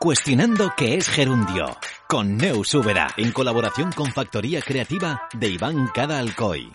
Cuestionando 0.00 0.72
qué 0.76 0.94
es 0.94 1.08
gerundio, 1.08 1.76
con 2.06 2.36
Neus 2.36 2.72
Ubera, 2.74 3.08
en 3.16 3.32
colaboración 3.32 3.90
con 3.90 4.12
Factoría 4.12 4.62
Creativa 4.62 5.24
de 5.34 5.48
Iván 5.48 5.90
Cada 5.92 6.20
Alcoy. 6.20 6.72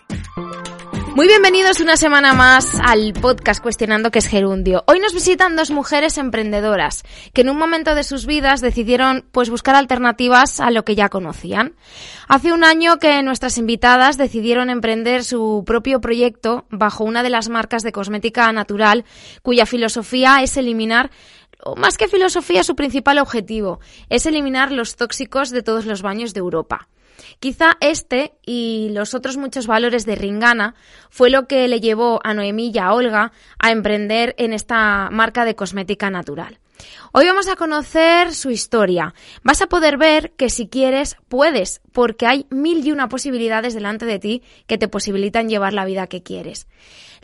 Muy 1.14 1.28
bienvenidos 1.28 1.80
una 1.80 1.96
semana 1.96 2.34
más 2.34 2.76
al 2.84 3.12
podcast 3.14 3.62
Cuestionando 3.62 4.10
qué 4.10 4.18
es 4.18 4.26
gerundio. 4.26 4.82
Hoy 4.88 4.98
nos 4.98 5.14
visitan 5.14 5.54
dos 5.54 5.70
mujeres 5.70 6.18
emprendedoras 6.18 7.04
que 7.32 7.42
en 7.42 7.50
un 7.50 7.56
momento 7.56 7.94
de 7.94 8.02
sus 8.02 8.26
vidas 8.26 8.60
decidieron 8.60 9.24
pues 9.30 9.48
buscar 9.48 9.76
alternativas 9.76 10.60
a 10.60 10.70
lo 10.70 10.84
que 10.84 10.96
ya 10.96 11.08
conocían. 11.08 11.76
Hace 12.26 12.52
un 12.52 12.64
año 12.64 12.98
que 12.98 13.22
nuestras 13.22 13.58
invitadas 13.58 14.18
decidieron 14.18 14.70
emprender 14.70 15.22
su 15.22 15.62
propio 15.64 16.00
proyecto 16.00 16.66
bajo 16.68 17.04
una 17.04 17.22
de 17.22 17.30
las 17.30 17.48
marcas 17.48 17.84
de 17.84 17.92
cosmética 17.92 18.52
natural 18.52 19.04
cuya 19.42 19.66
filosofía 19.66 20.42
es 20.42 20.56
eliminar 20.56 21.10
más 21.76 21.96
que 21.96 22.08
filosofía, 22.08 22.62
su 22.64 22.76
principal 22.76 23.18
objetivo 23.18 23.80
es 24.08 24.26
eliminar 24.26 24.72
los 24.72 24.96
tóxicos 24.96 25.50
de 25.50 25.62
todos 25.62 25.86
los 25.86 26.02
baños 26.02 26.34
de 26.34 26.40
Europa. 26.40 26.88
Quizá 27.40 27.72
este 27.80 28.34
y 28.44 28.88
los 28.92 29.14
otros 29.14 29.36
muchos 29.36 29.66
valores 29.66 30.06
de 30.06 30.16
Ringana 30.16 30.74
fue 31.10 31.30
lo 31.30 31.46
que 31.46 31.68
le 31.68 31.80
llevó 31.80 32.20
a 32.24 32.34
Noemí 32.34 32.70
y 32.74 32.78
a 32.78 32.92
Olga 32.92 33.32
a 33.58 33.70
emprender 33.70 34.34
en 34.38 34.52
esta 34.52 35.08
marca 35.10 35.44
de 35.44 35.54
cosmética 35.54 36.10
natural. 36.10 36.58
Hoy 37.12 37.26
vamos 37.26 37.48
a 37.48 37.56
conocer 37.56 38.34
su 38.34 38.50
historia. 38.50 39.14
Vas 39.42 39.62
a 39.62 39.68
poder 39.68 39.96
ver 39.96 40.32
que 40.32 40.50
si 40.50 40.68
quieres, 40.68 41.16
puedes, 41.28 41.80
porque 41.92 42.26
hay 42.26 42.46
mil 42.50 42.84
y 42.84 42.90
una 42.90 43.08
posibilidades 43.08 43.74
delante 43.74 44.06
de 44.06 44.18
ti 44.18 44.42
que 44.66 44.78
te 44.78 44.88
posibilitan 44.88 45.48
llevar 45.48 45.72
la 45.72 45.84
vida 45.84 46.08
que 46.08 46.22
quieres. 46.22 46.66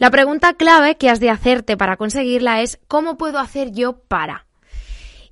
La 0.01 0.11
pregunta 0.11 0.55
clave 0.55 0.97
que 0.97 1.11
has 1.11 1.21
de 1.21 1.29
hacerte 1.29 1.77
para 1.77 1.99
conseguirla 1.99 2.63
es 2.63 2.81
¿cómo 2.89 3.19
puedo 3.19 3.39
hacer 3.39 3.71
yo 3.73 3.99
para? 3.99 4.47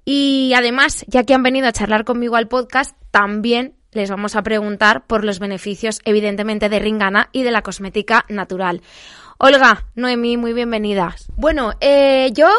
Y 0.04 0.52
además, 0.54 1.06
ya 1.08 1.24
que 1.24 1.32
han 1.32 1.42
venido 1.42 1.66
a 1.66 1.72
charlar 1.72 2.04
conmigo 2.04 2.36
al 2.36 2.48
podcast, 2.48 2.94
también 3.10 3.76
les 3.92 4.10
vamos 4.10 4.36
a 4.36 4.42
preguntar 4.42 5.06
por 5.06 5.24
los 5.24 5.38
beneficios, 5.38 6.00
evidentemente, 6.04 6.68
de 6.68 6.80
Ringana 6.80 7.30
y 7.32 7.44
de 7.44 7.50
la 7.50 7.62
cosmética 7.62 8.26
natural. 8.28 8.82
Olga, 9.38 9.86
Noemí, 9.94 10.36
muy 10.36 10.52
bienvenidas. 10.52 11.32
Bueno, 11.34 11.72
eh, 11.80 12.30
yo, 12.34 12.50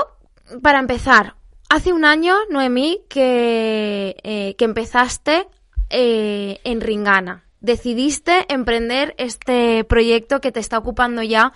para 0.63 0.79
empezar, 0.79 1.35
hace 1.69 1.93
un 1.93 2.05
año, 2.05 2.33
Noemí, 2.49 3.01
que, 3.07 4.17
eh, 4.23 4.55
empezaste 4.57 5.47
eh, 5.91 6.59
en 6.63 6.81
Ringana. 6.81 7.43
Decidiste 7.61 8.51
emprender 8.51 9.13
este 9.19 9.83
proyecto 9.83 10.41
que 10.41 10.51
te 10.51 10.59
está 10.59 10.79
ocupando 10.79 11.21
ya 11.21 11.53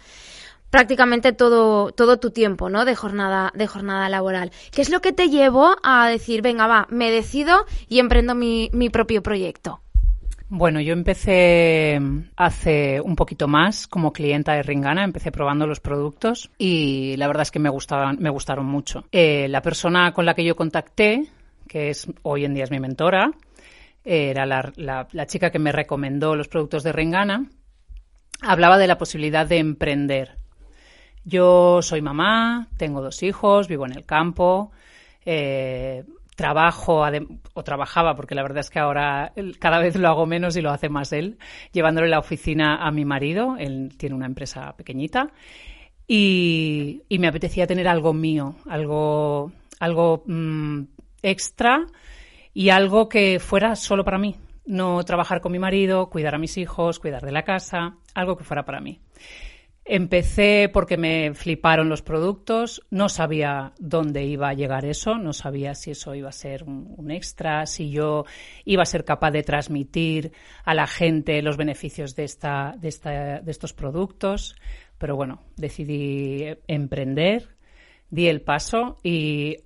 prácticamente 0.73 1.33
todo, 1.33 1.91
todo 1.91 2.17
tu 2.17 2.31
tiempo, 2.31 2.67
¿no? 2.67 2.83
De 2.83 2.95
jornada, 2.95 3.51
de 3.53 3.67
jornada 3.67 4.09
laboral. 4.09 4.49
¿Qué 4.71 4.81
es 4.81 4.89
lo 4.89 5.01
que 5.01 5.13
te 5.13 5.29
llevó 5.29 5.75
a 5.83 6.09
decir, 6.09 6.41
venga, 6.41 6.65
va, 6.65 6.87
me 6.89 7.11
decido 7.11 7.67
y 7.87 7.99
emprendo 7.99 8.33
mi, 8.33 8.71
mi 8.73 8.89
propio 8.89 9.21
proyecto? 9.21 9.81
Bueno, 10.49 10.81
yo 10.81 10.93
empecé 10.93 12.01
hace 12.35 12.99
un 13.01 13.15
poquito 13.15 13.47
más 13.47 13.85
como 13.85 14.11
clienta 14.11 14.53
de 14.53 14.63
Ringana, 14.63 15.03
empecé 15.03 15.31
probando 15.31 15.67
los 15.67 15.79
productos 15.79 16.49
y 16.57 17.17
la 17.17 17.27
verdad 17.27 17.43
es 17.43 17.51
que 17.51 17.59
me 17.59 17.69
gustaban, 17.69 18.17
me 18.19 18.31
gustaron 18.31 18.65
mucho. 18.65 19.03
Eh, 19.11 19.47
la 19.49 19.61
persona 19.61 20.11
con 20.11 20.25
la 20.25 20.33
que 20.33 20.43
yo 20.43 20.55
contacté, 20.55 21.27
que 21.67 21.91
es 21.91 22.07
hoy 22.23 22.45
en 22.45 22.55
día 22.55 22.63
es 22.63 22.71
mi 22.71 22.79
mentora, 22.79 23.29
era 24.03 24.47
la, 24.47 24.73
la, 24.77 25.07
la 25.11 25.27
chica 25.27 25.51
que 25.51 25.59
me 25.59 25.71
recomendó 25.71 26.35
los 26.35 26.47
productos 26.47 26.81
de 26.81 26.93
Ringana, 26.93 27.45
hablaba 28.41 28.79
de 28.79 28.87
la 28.87 28.97
posibilidad 28.97 29.45
de 29.45 29.59
emprender 29.59 30.42
yo 31.25 31.81
soy 31.81 32.01
mamá, 32.01 32.67
tengo 32.77 33.01
dos 33.01 33.23
hijos, 33.23 33.67
vivo 33.67 33.85
en 33.85 33.93
el 33.93 34.05
campo, 34.05 34.71
eh, 35.25 36.03
trabajo 36.35 37.05
o 37.53 37.63
trabajaba, 37.63 38.15
porque 38.15 38.35
la 38.35 38.43
verdad 38.43 38.59
es 38.59 38.69
que 38.69 38.79
ahora 38.79 39.33
cada 39.59 39.79
vez 39.79 39.95
lo 39.95 40.07
hago 40.07 40.25
menos 40.25 40.55
y 40.57 40.61
lo 40.61 40.71
hace 40.71 40.89
más 40.89 41.13
él, 41.13 41.37
llevándole 41.71 42.07
la 42.07 42.19
oficina 42.19 42.85
a 42.85 42.91
mi 42.91 43.05
marido. 43.05 43.55
Él 43.57 43.93
tiene 43.97 44.15
una 44.15 44.25
empresa 44.25 44.73
pequeñita. 44.75 45.31
Y, 46.07 47.01
me 47.09 47.27
apetecía 47.27 47.67
tener 47.67 47.87
algo 47.87 48.13
mío, 48.13 48.55
algo, 48.67 49.51
algo 49.79 50.23
mm, 50.25 50.83
extra 51.21 51.85
y 52.53 52.69
algo 52.69 53.07
que 53.07 53.39
fuera 53.39 53.75
solo 53.75 54.03
para 54.03 54.17
mí. 54.17 54.35
No 54.65 55.03
trabajar 55.03 55.41
con 55.41 55.51
mi 55.51 55.59
marido, 55.59 56.09
cuidar 56.09 56.35
a 56.35 56.39
mis 56.39 56.57
hijos, 56.57 56.99
cuidar 56.99 57.23
de 57.23 57.31
la 57.31 57.43
casa, 57.43 57.95
algo 58.13 58.37
que 58.37 58.43
fuera 58.43 58.63
para 58.65 58.81
mí. 58.81 58.99
Empecé 59.85 60.69
porque 60.71 60.95
me 60.95 61.33
fliparon 61.33 61.89
los 61.89 62.01
productos, 62.01 62.81
no 62.89 63.09
sabía 63.09 63.73
dónde 63.79 64.23
iba 64.23 64.47
a 64.47 64.53
llegar 64.53 64.85
eso, 64.85 65.17
no 65.17 65.33
sabía 65.33 65.75
si 65.75 65.91
eso 65.91 66.15
iba 66.15 66.29
a 66.29 66.31
ser 66.31 66.63
un, 66.63 67.11
extra, 67.11 67.65
si 67.65 67.89
yo 67.91 68.23
iba 68.63 68.83
a 68.83 68.85
ser 68.85 69.03
capaz 69.03 69.31
de 69.31 69.43
transmitir 69.43 70.31
a 70.63 70.73
la 70.73 70.87
gente 70.87 71.41
los 71.41 71.57
beneficios 71.57 72.15
de, 72.15 72.23
esta, 72.23 72.75
de, 72.79 72.87
esta, 72.87 73.41
de 73.41 73.51
estos 73.51 73.73
productos, 73.73 74.55
pero 74.97 75.17
bueno, 75.17 75.41
decidí 75.57 76.45
emprender, 76.67 77.57
di 78.09 78.29
el 78.29 78.39
paso 78.39 78.99
y 79.03 79.57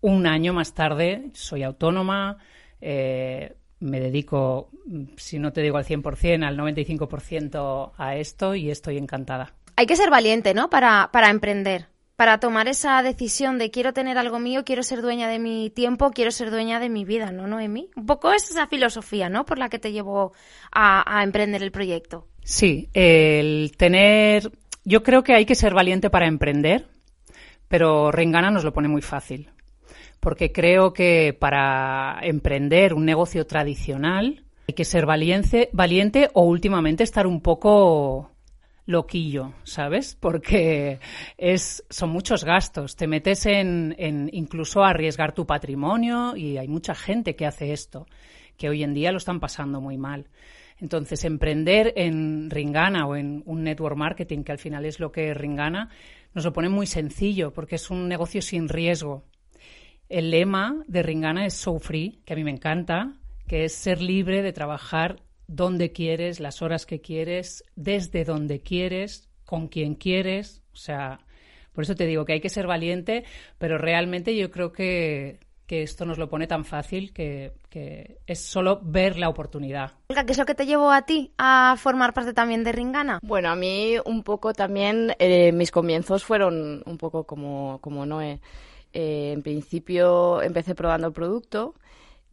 un 0.00 0.28
año 0.28 0.52
más 0.52 0.74
tarde 0.74 1.30
soy 1.32 1.64
autónoma, 1.64 2.38
eh, 2.80 3.56
me 3.80 3.98
dedico, 3.98 4.70
si 5.16 5.40
no 5.40 5.52
te 5.52 5.62
digo 5.62 5.78
al 5.78 5.84
100%, 5.84 6.44
al 6.44 6.56
95% 6.56 7.90
a 7.96 8.16
esto 8.16 8.54
y 8.54 8.70
estoy 8.70 8.98
encantada 8.98 9.52
hay 9.76 9.86
que 9.86 9.96
ser 9.96 10.10
valiente, 10.10 10.54
¿no? 10.54 10.70
Para, 10.70 11.10
para 11.12 11.30
emprender, 11.30 11.88
para 12.16 12.38
tomar 12.38 12.68
esa 12.68 13.02
decisión 13.02 13.58
de 13.58 13.70
quiero 13.70 13.92
tener 13.92 14.18
algo 14.18 14.38
mío, 14.38 14.64
quiero 14.64 14.82
ser 14.82 15.02
dueña 15.02 15.28
de 15.28 15.38
mi 15.38 15.70
tiempo, 15.70 16.10
quiero 16.10 16.30
ser 16.30 16.50
dueña 16.50 16.78
de 16.78 16.88
mi 16.88 17.04
vida, 17.04 17.32
¿no, 17.32 17.46
Noemí? 17.46 17.90
Un 17.96 18.06
poco 18.06 18.32
es 18.32 18.50
esa 18.50 18.66
filosofía, 18.66 19.28
¿no? 19.28 19.44
Por 19.44 19.58
la 19.58 19.68
que 19.68 19.78
te 19.78 19.92
llevó 19.92 20.32
a, 20.70 21.18
a 21.18 21.24
emprender 21.24 21.62
el 21.62 21.72
proyecto. 21.72 22.28
Sí, 22.42 22.88
el 22.92 23.72
tener... 23.76 24.50
Yo 24.84 25.02
creo 25.02 25.22
que 25.22 25.34
hay 25.34 25.46
que 25.46 25.54
ser 25.54 25.72
valiente 25.72 26.10
para 26.10 26.26
emprender, 26.26 26.86
pero 27.68 28.12
Rengana 28.12 28.50
nos 28.50 28.64
lo 28.64 28.74
pone 28.74 28.86
muy 28.86 29.00
fácil. 29.00 29.50
Porque 30.20 30.52
creo 30.52 30.92
que 30.92 31.36
para 31.38 32.18
emprender 32.22 32.94
un 32.94 33.04
negocio 33.04 33.46
tradicional 33.46 34.44
hay 34.68 34.74
que 34.74 34.84
ser 34.84 35.06
valiente, 35.06 35.70
valiente 35.72 36.30
o 36.34 36.42
últimamente 36.42 37.02
estar 37.02 37.26
un 37.26 37.40
poco 37.40 38.33
loquillo, 38.86 39.54
¿sabes? 39.64 40.16
Porque 40.18 41.00
es, 41.38 41.84
son 41.88 42.10
muchos 42.10 42.44
gastos. 42.44 42.96
Te 42.96 43.06
metes 43.06 43.46
en, 43.46 43.94
en 43.98 44.28
incluso 44.32 44.84
arriesgar 44.84 45.34
tu 45.34 45.46
patrimonio 45.46 46.36
y 46.36 46.58
hay 46.58 46.68
mucha 46.68 46.94
gente 46.94 47.36
que 47.36 47.46
hace 47.46 47.72
esto, 47.72 48.06
que 48.56 48.68
hoy 48.68 48.82
en 48.82 48.94
día 48.94 49.12
lo 49.12 49.18
están 49.18 49.40
pasando 49.40 49.80
muy 49.80 49.96
mal. 49.96 50.28
Entonces, 50.78 51.24
emprender 51.24 51.92
en 51.96 52.50
Ringana 52.50 53.06
o 53.06 53.16
en 53.16 53.42
un 53.46 53.62
network 53.62 53.96
marketing, 53.96 54.42
que 54.42 54.52
al 54.52 54.58
final 54.58 54.84
es 54.84 54.98
lo 54.98 55.12
que 55.12 55.30
es 55.30 55.36
Ringana, 55.36 55.88
nos 56.34 56.44
lo 56.44 56.52
pone 56.52 56.68
muy 56.68 56.86
sencillo 56.86 57.52
porque 57.52 57.76
es 57.76 57.90
un 57.90 58.08
negocio 58.08 58.42
sin 58.42 58.68
riesgo. 58.68 59.24
El 60.08 60.30
lema 60.30 60.82
de 60.86 61.02
Ringana 61.02 61.46
es 61.46 61.54
So 61.54 61.78
Free, 61.78 62.20
que 62.24 62.34
a 62.34 62.36
mí 62.36 62.44
me 62.44 62.50
encanta, 62.50 63.14
que 63.46 63.64
es 63.64 63.74
ser 63.74 64.02
libre 64.02 64.42
de 64.42 64.52
trabajar 64.52 65.22
donde 65.46 65.92
quieres, 65.92 66.40
las 66.40 66.62
horas 66.62 66.86
que 66.86 67.00
quieres, 67.00 67.64
desde 67.76 68.24
donde 68.24 68.60
quieres, 68.60 69.28
con 69.44 69.68
quien 69.68 69.94
quieres. 69.94 70.62
O 70.72 70.76
sea, 70.76 71.20
por 71.72 71.84
eso 71.84 71.94
te 71.94 72.06
digo 72.06 72.24
que 72.24 72.34
hay 72.34 72.40
que 72.40 72.48
ser 72.48 72.66
valiente, 72.66 73.24
pero 73.58 73.78
realmente 73.78 74.36
yo 74.36 74.50
creo 74.50 74.72
que, 74.72 75.40
que 75.66 75.82
esto 75.82 76.04
nos 76.04 76.18
lo 76.18 76.28
pone 76.28 76.46
tan 76.46 76.64
fácil 76.64 77.12
que, 77.12 77.52
que, 77.70 78.18
es 78.26 78.40
solo 78.40 78.80
ver 78.82 79.18
la 79.18 79.28
oportunidad. 79.28 79.92
¿qué 80.08 80.32
es 80.32 80.38
lo 80.38 80.46
que 80.46 80.54
te 80.54 80.66
llevó 80.66 80.90
a 80.90 81.02
ti 81.02 81.32
a 81.38 81.74
formar 81.78 82.12
parte 82.12 82.32
también 82.32 82.64
de 82.64 82.72
Ringana? 82.72 83.18
Bueno, 83.22 83.50
a 83.50 83.56
mí 83.56 83.94
un 84.04 84.22
poco 84.22 84.52
también, 84.52 85.14
eh, 85.18 85.52
mis 85.52 85.70
comienzos 85.70 86.24
fueron 86.24 86.82
un 86.86 86.98
poco 86.98 87.24
como, 87.24 87.78
como 87.80 88.06
Noé. 88.06 88.40
Eh, 88.92 89.32
en 89.32 89.42
principio 89.42 90.40
empecé 90.42 90.74
probando 90.74 91.08
el 91.08 91.12
producto, 91.12 91.74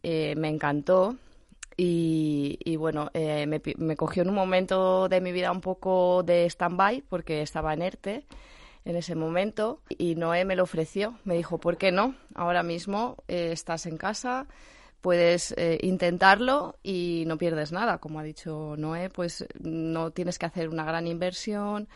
eh, 0.04 0.34
me 0.36 0.48
encantó, 0.48 1.16
y, 1.76 2.76
bueno, 2.76 3.10
eh, 3.14 3.46
me, 3.46 3.96
cogió 3.96 4.22
en 4.22 4.28
un 4.28 4.34
momento 4.34 5.08
de 5.08 5.20
mi 5.20 5.32
vida 5.32 5.50
un 5.50 5.60
poco 5.60 6.22
de 6.22 6.46
stand-by 6.46 7.02
porque 7.08 7.42
estaba 7.42 7.72
en 7.74 7.82
ERTE 7.82 8.26
en 8.84 8.96
ese 8.96 9.14
momento 9.14 9.80
y 9.88 10.14
Noé 10.16 10.44
me 10.44 10.56
lo 10.56 10.64
ofreció. 10.64 11.18
Me 11.24 11.36
dijo, 11.36 11.58
¿por 11.58 11.76
qué 11.76 11.92
no? 11.92 12.14
Ahora 12.34 12.62
mismo 12.62 13.16
eh, 13.28 13.50
estás 13.52 13.86
en 13.86 13.96
casa, 13.96 14.46
puedes 15.00 15.52
eh, 15.56 15.78
intentarlo 15.82 16.76
y 16.82 17.24
no 17.26 17.38
pierdes 17.38 17.72
nada. 17.72 17.98
Como 17.98 18.18
ha 18.18 18.24
dicho 18.24 18.74
Noé, 18.76 19.08
pues 19.08 19.46
no 19.60 20.10
tienes 20.10 20.38
que 20.38 20.46
hacer 20.46 20.68
una 20.68 20.84
gran 20.84 21.06
inversión. 21.06 21.88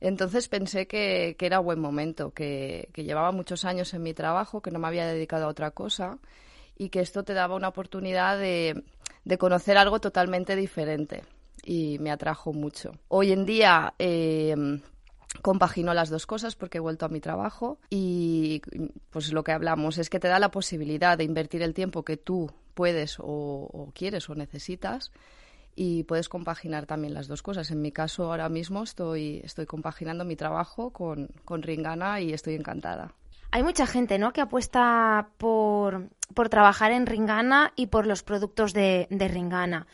Entonces 0.00 0.48
pensé 0.48 0.86
que, 0.86 1.36
que 1.38 1.46
era 1.46 1.58
buen 1.58 1.80
momento, 1.80 2.32
que, 2.32 2.90
que 2.92 3.04
llevaba 3.04 3.32
muchos 3.32 3.64
años 3.64 3.94
en 3.94 4.02
mi 4.02 4.12
trabajo, 4.12 4.60
que 4.60 4.70
no 4.70 4.78
me 4.78 4.88
había 4.88 5.06
dedicado 5.06 5.46
a 5.46 5.48
otra 5.48 5.70
cosa 5.70 6.18
y 6.76 6.90
que 6.90 7.00
esto 7.00 7.24
te 7.24 7.32
daba 7.32 7.54
una 7.54 7.68
oportunidad 7.68 8.38
de, 8.38 8.84
de 9.26 9.38
conocer 9.38 9.76
algo 9.76 10.00
totalmente 10.00 10.54
diferente 10.54 11.24
y 11.64 11.98
me 11.98 12.12
atrajo 12.12 12.52
mucho. 12.52 12.92
Hoy 13.08 13.32
en 13.32 13.44
día 13.44 13.92
eh, 13.98 14.54
compagino 15.42 15.92
las 15.94 16.10
dos 16.10 16.26
cosas 16.26 16.54
porque 16.54 16.78
he 16.78 16.80
vuelto 16.80 17.04
a 17.04 17.08
mi 17.08 17.20
trabajo 17.20 17.78
y 17.90 18.62
pues 19.10 19.32
lo 19.32 19.42
que 19.42 19.50
hablamos 19.50 19.98
es 19.98 20.10
que 20.10 20.20
te 20.20 20.28
da 20.28 20.38
la 20.38 20.52
posibilidad 20.52 21.18
de 21.18 21.24
invertir 21.24 21.62
el 21.62 21.74
tiempo 21.74 22.04
que 22.04 22.16
tú 22.16 22.52
puedes 22.74 23.16
o, 23.18 23.90
quieres 23.94 24.30
o 24.30 24.36
necesitas 24.36 25.10
y 25.74 26.04
puedes 26.04 26.28
compaginar 26.28 26.86
también 26.86 27.12
las 27.12 27.26
dos 27.26 27.42
cosas. 27.42 27.72
En 27.72 27.82
mi 27.82 27.90
caso 27.90 28.30
ahora 28.30 28.48
mismo 28.48 28.84
estoy, 28.84 29.40
estoy 29.42 29.66
compaginando 29.66 30.24
mi 30.24 30.36
trabajo 30.36 30.90
con, 30.90 31.30
con 31.44 31.62
Ringana 31.62 32.20
y 32.20 32.32
estoy 32.32 32.54
encantada. 32.54 33.12
Hay 33.56 33.62
mucha 33.62 33.86
gente, 33.86 34.18
¿no?, 34.18 34.34
que 34.34 34.42
apuesta 34.42 35.30
por, 35.38 36.10
por 36.34 36.50
trabajar 36.50 36.92
en 36.92 37.06
Ringana 37.06 37.72
y 37.74 37.86
por 37.86 38.06
los 38.06 38.22
productos 38.22 38.74
de, 38.74 39.06
de 39.08 39.28
Ringana. 39.28 39.86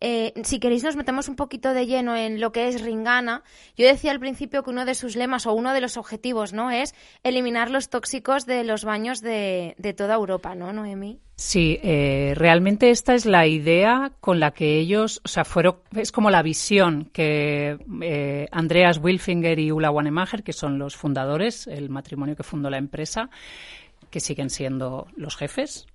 Eh, 0.00 0.32
si 0.42 0.58
queréis 0.58 0.84
nos 0.84 0.96
metemos 0.96 1.28
un 1.28 1.36
poquito 1.36 1.74
de 1.74 1.84
lleno 1.84 2.16
en 2.16 2.40
lo 2.40 2.50
que 2.50 2.68
es 2.68 2.80
Ringana. 2.80 3.42
Yo 3.76 3.86
decía 3.86 4.12
al 4.12 4.20
principio 4.20 4.62
que 4.62 4.70
uno 4.70 4.86
de 4.86 4.94
sus 4.94 5.16
lemas 5.16 5.44
o 5.44 5.52
uno 5.52 5.74
de 5.74 5.82
los 5.82 5.98
objetivos, 5.98 6.54
¿no?, 6.54 6.70
es 6.70 6.94
eliminar 7.22 7.70
los 7.70 7.90
tóxicos 7.90 8.46
de 8.46 8.64
los 8.64 8.86
baños 8.86 9.20
de, 9.20 9.74
de 9.76 9.92
toda 9.92 10.14
Europa, 10.14 10.54
¿no, 10.54 10.72
Noemi? 10.72 11.20
Sí, 11.40 11.80
eh, 11.82 12.34
realmente 12.36 12.90
esta 12.90 13.14
es 13.14 13.24
la 13.24 13.46
idea 13.46 14.12
con 14.20 14.40
la 14.40 14.50
que 14.50 14.78
ellos, 14.78 15.22
o 15.24 15.28
sea, 15.28 15.46
fueron, 15.46 15.76
es 15.96 16.12
como 16.12 16.30
la 16.30 16.42
visión 16.42 17.08
que 17.14 17.78
eh, 18.02 18.46
Andreas 18.52 19.00
Wilfinger 19.02 19.58
y 19.58 19.72
Ulla 19.72 19.90
Wanemacher, 19.90 20.42
que 20.42 20.52
son 20.52 20.78
los 20.78 20.96
fundadores, 20.96 21.66
el 21.66 21.88
matrimonio 21.88 22.36
que 22.36 22.42
fundó 22.42 22.68
la 22.68 22.76
empresa, 22.76 23.30
que 24.10 24.20
siguen 24.20 24.50
siendo 24.50 25.06
los 25.16 25.34
jefes. 25.34 25.86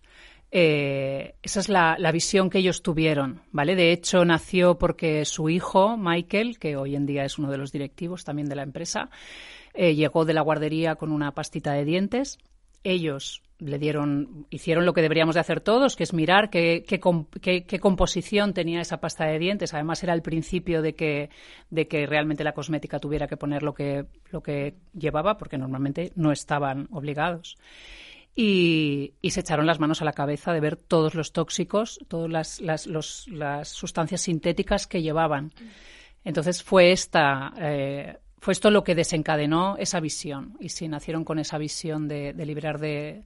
Eh, 0.50 1.36
esa 1.44 1.60
es 1.60 1.70
la, 1.70 1.96
visión 2.12 2.50
que 2.50 2.58
ellos 2.58 2.82
tuvieron, 2.82 3.44
¿vale? 3.52 3.76
De 3.76 3.92
hecho, 3.92 4.26
nació 4.26 4.80
porque 4.80 5.26
su 5.26 5.50
hijo, 5.50 5.96
Michael, 5.96 6.58
que 6.58 6.76
hoy 6.76 6.96
en 6.96 7.06
día 7.06 7.24
es 7.24 7.38
uno 7.38 7.52
de 7.52 7.60
los 7.60 7.72
directivos 7.72 8.24
también 8.24 8.50
de 8.50 8.56
la 8.56 8.64
empresa, 8.64 9.12
llegó 9.76 10.26
de 10.26 10.34
la 10.34 10.42
guardería 10.42 10.96
con 10.96 11.12
una 11.12 11.34
pastita 11.34 11.74
de 11.74 11.86
dientes. 11.86 12.40
Ellos 12.86 13.42
le 13.58 13.80
dieron, 13.80 14.48
hicieron 14.50 14.86
lo 14.86 14.94
que 14.94 15.02
deberíamos 15.02 15.36
de 15.36 15.42
hacer 15.42 15.62
todos, 15.62 15.96
que 15.96 16.04
es 16.04 16.14
mirar 16.14 16.50
qué, 16.50 16.84
qué, 16.86 17.80
composición 17.80 18.54
tenía 18.54 18.82
esa 18.82 19.00
pasta 19.00 19.26
de 19.26 19.40
dientes. 19.40 19.74
Además, 19.74 20.04
era 20.04 20.14
el 20.14 20.22
principio 20.22 20.82
de 20.82 20.94
que, 20.94 21.30
de 21.70 21.88
que 21.88 22.06
realmente 22.06 22.44
la 22.44 22.54
cosmética 22.54 23.00
tuviera 23.00 23.28
que 23.28 23.38
poner 23.38 23.64
lo 23.64 23.74
que, 23.74 24.06
lo 24.30 24.44
que 24.44 24.76
llevaba, 24.94 25.38
porque 25.38 25.58
normalmente 25.58 26.12
no 26.16 26.32
estaban 26.32 26.88
obligados. 26.92 27.58
Y, 28.36 29.14
se 29.24 29.40
echaron 29.40 29.66
las 29.66 29.80
manos 29.80 30.02
a 30.02 30.06
la 30.06 30.14
cabeza 30.14 30.52
de 30.52 30.60
ver 30.60 30.76
todos 30.76 31.16
los 31.16 31.32
tóxicos, 31.32 32.00
todas 32.08 32.30
las, 32.30 32.60
las, 32.62 33.28
las 33.28 33.70
sustancias 33.70 34.22
sintéticas 34.22 34.86
que 34.86 35.02
llevaban. 35.02 35.54
Entonces 36.26 36.62
fue 36.62 36.92
esta 36.92 37.54
eh, 37.58 38.18
fue 38.40 38.54
esto 38.54 38.72
lo 38.72 38.84
que 38.84 38.96
desencadenó 38.96 39.78
esa 39.78 40.00
visión. 40.00 40.56
Y 40.60 40.70
sí, 40.70 40.88
nacieron 40.88 41.24
con 41.24 41.40
esa 41.40 41.58
visión 41.58 42.08
de, 42.08 42.34
liberar 42.34 42.80
de, 42.80 43.24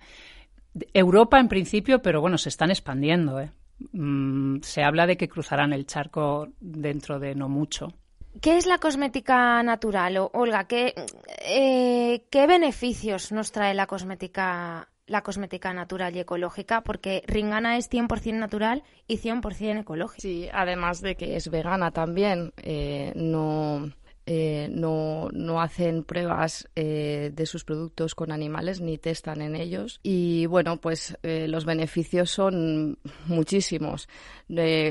Europa 0.93 1.39
en 1.39 1.47
principio, 1.47 2.01
pero 2.01 2.21
bueno, 2.21 2.37
se 2.37 2.49
están 2.49 2.69
expandiendo. 2.69 3.39
¿eh? 3.39 3.51
Mm, 3.91 4.61
se 4.61 4.83
habla 4.83 5.07
de 5.07 5.17
que 5.17 5.29
cruzarán 5.29 5.73
el 5.73 5.85
charco 5.85 6.49
dentro 6.59 7.19
de 7.19 7.35
no 7.35 7.49
mucho. 7.49 7.93
¿Qué 8.41 8.57
es 8.57 8.65
la 8.65 8.77
cosmética 8.77 9.61
natural, 9.63 10.29
Olga? 10.33 10.65
¿Qué, 10.65 10.93
eh, 11.43 12.25
¿Qué 12.29 12.47
beneficios 12.47 13.31
nos 13.31 13.51
trae 13.51 13.73
la 13.73 13.87
cosmética 13.87 14.87
la 15.09 15.23
cosmética 15.23 15.73
natural 15.73 16.15
y 16.15 16.19
ecológica, 16.19 16.81
porque 16.81 17.23
Ringana 17.25 17.77
es 17.77 17.89
100% 17.89 18.33
natural 18.33 18.83
y 19.07 19.17
100% 19.17 19.81
ecológica. 19.81 20.21
Sí, 20.21 20.47
además 20.53 21.01
de 21.01 21.15
que 21.15 21.35
es 21.35 21.49
vegana 21.49 21.91
también, 21.91 22.53
eh, 22.57 23.11
no, 23.15 23.91
eh, 24.31 24.69
no, 24.69 25.27
no, 25.33 25.59
hacen 25.59 26.03
pruebas 26.03 26.69
eh, 26.75 27.31
de 27.33 27.47
sus 27.47 27.63
productos 27.63 28.13
con 28.13 28.31
animales 28.31 28.79
ni 28.79 28.99
testan 28.99 29.41
en 29.41 29.55
ellos. 29.55 29.99
Y 30.03 30.45
bueno, 30.45 30.77
pues 30.77 31.17
eh, 31.23 31.47
los 31.47 31.65
beneficios 31.65 32.29
son 32.29 32.99
muchísimos. 33.25 34.07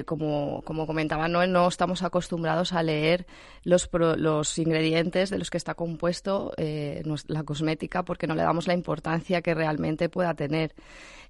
como, 0.06 0.62
como 0.62 0.88
comentaba 0.88 1.28
Noel, 1.28 1.52
no 1.52 1.68
estamos 1.68 2.02
acostumbrados 2.02 2.72
a 2.72 2.82
leer 2.82 3.28
los, 3.62 3.88
los 3.92 4.58
ingredientes 4.58 5.30
de 5.30 5.38
los 5.38 5.50
que 5.50 5.58
está 5.58 5.74
compuesto 5.74 6.52
la 6.56 7.44
cosmética 7.44 8.04
porque 8.04 8.26
no 8.26 8.34
le 8.34 8.42
damos 8.42 8.66
la 8.66 8.74
importancia 8.74 9.40
que 9.40 9.54
realmente 9.54 10.08
pueda 10.08 10.34
tener. 10.34 10.74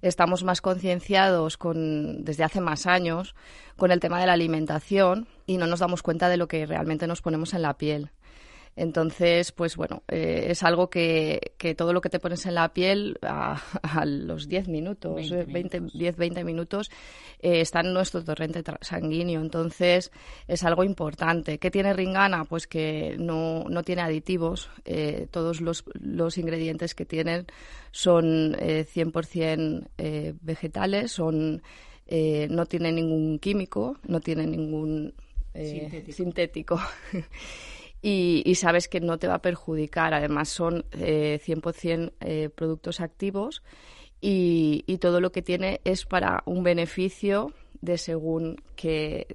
Estamos 0.01 0.43
más 0.43 0.61
concienciados 0.61 1.57
con, 1.57 2.23
desde 2.25 2.43
hace 2.43 2.59
más 2.59 2.87
años 2.87 3.35
con 3.75 3.91
el 3.91 3.99
tema 3.99 4.19
de 4.19 4.25
la 4.25 4.33
alimentación 4.33 5.27
y 5.49 5.57
no 5.57 5.65
nos 5.65 5.79
damos 5.79 6.03
cuenta 6.03 6.29
de 6.29 6.37
lo 6.37 6.47
que 6.47 6.67
realmente 6.67 7.07
nos 7.07 7.23
ponemos 7.23 7.55
en 7.55 7.63
la 7.63 7.75
piel. 7.75 8.11
Entonces, 8.75 9.51
pues 9.51 9.75
bueno, 9.75 10.03
eh, 10.07 10.45
es 10.49 10.61
algo 10.61 10.91
que, 10.91 11.53
que, 11.57 11.73
todo 11.73 11.91
lo 11.91 12.01
que 12.01 12.09
te 12.09 12.19
pones 12.19 12.45
en 12.45 12.53
la 12.53 12.71
piel 12.71 13.17
a, 13.23 13.59
los 14.05 14.47
10 14.47 14.67
minutos, 14.67 15.31
20 15.31 15.87
10, 15.91 16.17
20 16.17 16.43
minutos, 16.43 16.91
eh, 17.39 17.61
está 17.61 17.79
en 17.79 17.93
nuestro 17.93 18.23
torrente 18.23 18.61
sanguíneo. 18.81 19.41
Entonces, 19.41 20.11
es 20.47 20.63
algo 20.63 20.83
importante. 20.83 21.57
¿Qué 21.57 21.71
tiene 21.71 21.93
Ringana? 21.93 22.45
Pues 22.45 22.67
que 22.67 23.15
no, 23.17 23.63
no 23.67 23.81
tiene 23.81 24.03
aditivos. 24.03 24.69
Eh, 24.85 25.25
todos 25.31 25.61
los, 25.61 25.83
los, 25.99 26.37
ingredientes 26.37 26.93
que 26.93 27.05
tienen 27.05 27.47
son 27.91 28.53
100% 28.53 30.37
vegetales, 30.41 31.11
son 31.11 31.63
eh, 32.11 32.47
no 32.49 32.65
tiene 32.65 32.91
ningún 32.91 33.37
químico, 33.37 33.97
no 34.07 34.19
tiene 34.19 34.47
ningún 34.47 35.13
eh, 35.53 36.05
sintético. 36.11 36.79
y, 38.01 38.53
sabes 38.55 38.87
que 38.87 38.99
no 38.99 39.17
te 39.17 39.27
va 39.27 39.35
a 39.35 39.41
perjudicar. 39.41 40.13
Además, 40.13 40.49
son 40.49 40.85
eh, 40.91 41.39
100% 41.45 42.13
eh, 42.19 42.49
productos 42.49 42.99
activos 42.99 43.63
y, 44.21 44.83
y, 44.87 44.97
todo 44.97 45.21
lo 45.21 45.31
que 45.31 45.41
tiene 45.41 45.81
es 45.83 46.05
para 46.05 46.43
un 46.45 46.63
beneficio 46.63 47.53
de 47.81 47.97
según 47.97 48.57
qué, 48.75 49.27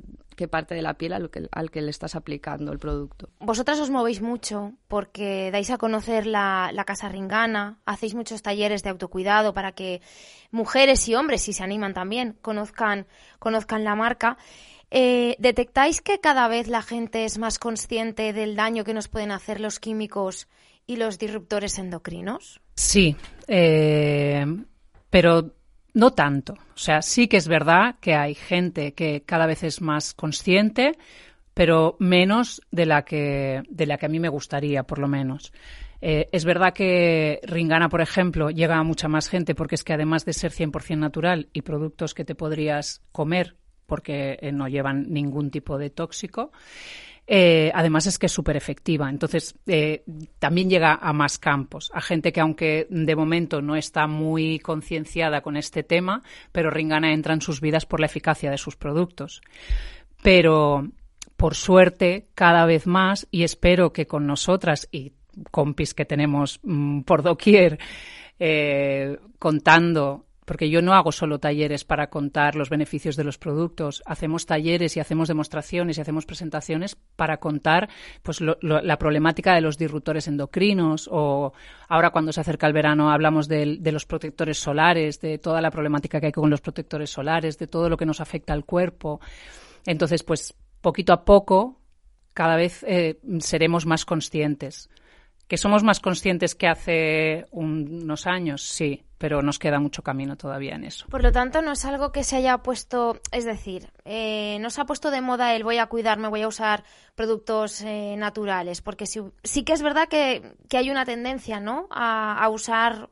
parte 0.50 0.75
de 0.75 0.82
la 0.82 0.94
piel 0.94 1.12
al 1.12 1.31
que, 1.31 1.49
al 1.50 1.70
que, 1.70 1.81
le 1.81 1.90
estás 1.90 2.14
aplicando 2.14 2.72
el 2.72 2.78
producto. 2.78 3.28
Vosotras 3.40 3.78
os 3.81 3.90
movéis 3.90 4.20
mucho 4.20 4.72
porque 4.88 5.50
dais 5.50 5.70
a 5.70 5.78
conocer 5.78 6.26
la, 6.26 6.70
Casa 6.87 7.08
Ringana, 7.08 7.78
hacéis 7.87 8.14
muchos 8.14 8.43
talleres 8.43 8.82
de 8.82 8.90
autocuidado 8.90 9.55
para 9.55 9.72
que 9.72 10.02
mujeres 10.50 11.08
y 11.08 11.14
hombres, 11.14 11.43
si 11.43 11.52
se 11.52 11.64
animan 11.64 11.94
también, 11.94 12.37
conozcan, 12.43 13.06
conozcan 13.38 13.84
la 13.84 13.94
marca. 13.94 14.37
Eh, 14.90 15.36
¿Detectáis 15.38 16.00
que 16.00 16.20
cada 16.20 16.48
vez 16.48 16.69
la 16.69 16.82
gente 16.82 17.25
es 17.25 17.38
más 17.38 17.58
consciente 17.58 18.32
del 18.32 18.56
daño 18.56 18.84
que 18.84 18.94
nos 18.94 19.08
pueden 19.08 19.32
hacer 19.32 19.60
los 19.60 19.81
químicos 19.81 20.48
y 20.86 20.96
los 20.96 21.19
disruptores 21.19 21.78
endocrinos? 21.78 22.60
Sí, 22.76 23.16
eh, 23.48 24.44
pero 25.10 25.52
no 25.94 26.12
tanto. 26.12 26.55
O 26.55 26.79
sea, 26.79 27.03
sí 27.03 27.29
que 27.29 27.36
es 27.36 27.48
verdad 27.48 27.96
que 28.00 28.14
hay 28.14 28.34
gente 28.34 28.94
que 28.94 29.22
cada 29.22 29.46
vez 29.46 29.62
es 29.62 29.81
más 29.81 30.12
consciente, 30.12 30.93
pero 31.55 31.96
menos 32.00 32.60
de 32.70 32.86
la 32.86 33.05
que, 33.05 33.62
de 33.69 33.86
la 33.86 33.96
que 33.96 34.06
a 34.06 34.08
mí 34.08 34.19
me 34.19 34.29
gustaría, 34.29 34.82
por 34.82 34.98
lo 34.98 35.08
menos. 35.08 35.53
Eh, 36.00 36.29
es 36.32 36.44
verdad 36.44 36.74
que 36.74 37.41
Ringana, 37.44 37.88
por 37.88 38.03
ejemplo, 38.03 38.50
llega 38.50 38.76
a 38.76 38.82
mucha 38.82 39.08
más 39.08 39.29
gente 39.29 39.55
porque 39.55 39.76
es 39.76 39.84
que 39.84 39.94
además 39.94 40.24
de 40.24 40.34
ser 40.34 40.53
100% 40.53 40.98
natural 40.98 41.48
y 41.53 41.62
productos 41.62 42.12
que 42.12 42.24
te 42.24 42.34
podrías 42.34 43.00
comer 43.12 43.56
porque 43.86 44.38
eh, 44.41 44.53
no 44.53 44.69
llevan 44.69 45.12
ningún 45.12 45.50
tipo 45.50 45.79
de 45.79 45.91
tóxico, 45.91 46.53
eh, 47.26 47.70
además 47.74 48.06
es 48.06 48.19
que 48.19 48.26
es 48.26 48.32
súper 48.32 48.56
efectiva. 48.56 49.08
Entonces, 49.08 49.55
eh, 49.67 50.05
también 50.38 50.69
llega 50.69 50.94
a 50.94 51.12
más 51.12 51.38
campos, 51.38 51.91
a 51.94 52.00
gente 52.00 52.32
que 52.32 52.41
aunque 52.41 52.86
de 52.91 53.17
momento 53.17 53.62
no 53.62 53.76
está 53.76 54.06
muy 54.06 54.58
concienciada 54.58 55.41
con 55.41 55.56
este 55.56 55.82
tema, 55.82 56.22
pero 56.53 56.70
Ringana 56.70 57.12
entra 57.12 57.34
en 57.34 57.41
sus 57.41 57.60
vidas 57.60 57.86
por 57.86 58.00
la 58.00 58.06
eficacia 58.06 58.50
de 58.50 58.58
sus 58.58 58.76
productos. 58.76 59.41
Pero, 60.22 60.88
por 61.36 61.55
suerte, 61.55 62.29
cada 62.34 62.67
vez 62.67 62.86
más, 62.86 63.26
y 63.31 63.43
espero 63.43 63.93
que 63.93 64.06
con 64.06 64.26
nosotras 64.26 64.88
y 64.91 65.12
compis 65.50 65.94
que 65.94 66.05
tenemos 66.05 66.60
mm, 66.62 67.00
por 67.00 67.22
doquier, 67.22 67.79
contando 69.38 70.26
porque 70.44 70.69
yo 70.69 70.82
no 70.82 70.94
hago 70.94 71.13
solo 71.13 71.39
talleres 71.39 71.84
para 71.84 72.08
contar 72.08 72.55
los 72.55 72.70
beneficios 72.70 73.17
de 73.17 73.24
los 73.24 73.39
productos, 73.39 74.03
hacemos 74.06 74.46
talleres 74.46 74.96
y 74.96 75.01
hacemos 75.01 75.29
demostraciones 75.29 75.98
y 75.98 76.01
hacemos 76.01 76.27
presentaciones 76.27 76.96
para 77.17 77.39
contar 77.39 77.89
pues 78.22 78.41
la 78.41 78.98
problemática 78.98 79.55
de 79.55 79.60
los 79.60 79.79
disruptores 79.79 80.29
endocrinos 80.29 81.08
o 81.10 81.53
ahora 81.89 82.10
cuando 82.10 82.32
se 82.32 82.41
acerca 82.41 82.67
el 82.67 82.72
verano 82.72 83.10
hablamos 83.10 83.48
de, 83.48 83.79
los 83.93 84.06
protectores 84.06 84.58
solares, 84.58 85.20
de 85.20 85.39
toda 85.39 85.60
la 85.60 85.70
problemática 85.70 86.20
que 86.20 86.27
hay 86.27 86.32
con 86.32 86.51
los 86.51 86.60
protectores 86.60 87.10
solares, 87.10 87.58
de 87.58 87.67
todo 87.67 87.89
lo 87.89 87.96
que 87.96 88.06
nos 88.06 88.20
afecta 88.20 88.53
al 88.53 88.65
cuerpo. 88.65 89.20
Entonces, 89.86 90.22
pues 90.22 90.55
poquito 90.81 91.13
a 91.13 91.24
poco 91.24 91.81
cada 92.34 92.56
vez 92.56 92.84
eh, 92.86 93.20
seremos 93.39 93.86
más 93.86 94.05
conscientes. 94.05 94.91
¿Que 95.48 95.58
somos 95.58 95.82
más 95.82 96.01
conscientes 96.01 96.55
que 96.55 96.69
hace 96.69 97.46
unos 97.51 98.27
años? 98.27 98.63
Sí, 98.63 99.05
pero 99.19 99.43
nos 99.43 99.58
queda 99.58 99.79
mucho 99.79 100.03
camino 100.03 100.36
todavía 100.36 100.74
en 100.74 100.84
eso. 100.84 101.06
Por 101.08 101.22
lo 101.22 101.32
tanto, 101.32 101.63
no 101.63 101.72
es 101.72 101.84
algo 101.84 102.13
que 102.13 102.24
se 102.24 102.36
haya 102.36 102.58
puesto, 102.58 103.20
es 103.32 103.44
decir, 103.44 103.91
eh, 104.05 104.58
no 104.60 104.70
se 104.70 104.81
ha 104.81 104.84
puesto 104.84 105.10
de 105.10 105.20
moda 105.20 105.55
el 105.55 105.65
voy 105.65 105.79
a 105.79 105.86
cuidarme, 105.86 106.29
voy 106.29 106.43
a 106.43 106.48
usar 106.48 106.84
productos 107.15 107.81
eh, 107.82 108.17
naturales, 108.19 108.82
porque 108.82 109.06
sí, 109.06 109.20
sí, 109.43 109.65
que 109.65 109.72
es 109.72 109.82
verdad 109.82 110.08
que, 110.08 110.56
que 110.69 110.77
hay 110.77 110.91
una 110.91 111.05
tendencia, 111.05 111.60
¿no? 111.60 111.89
A, 111.91 112.43
a, 112.43 112.48
usar 112.48 113.08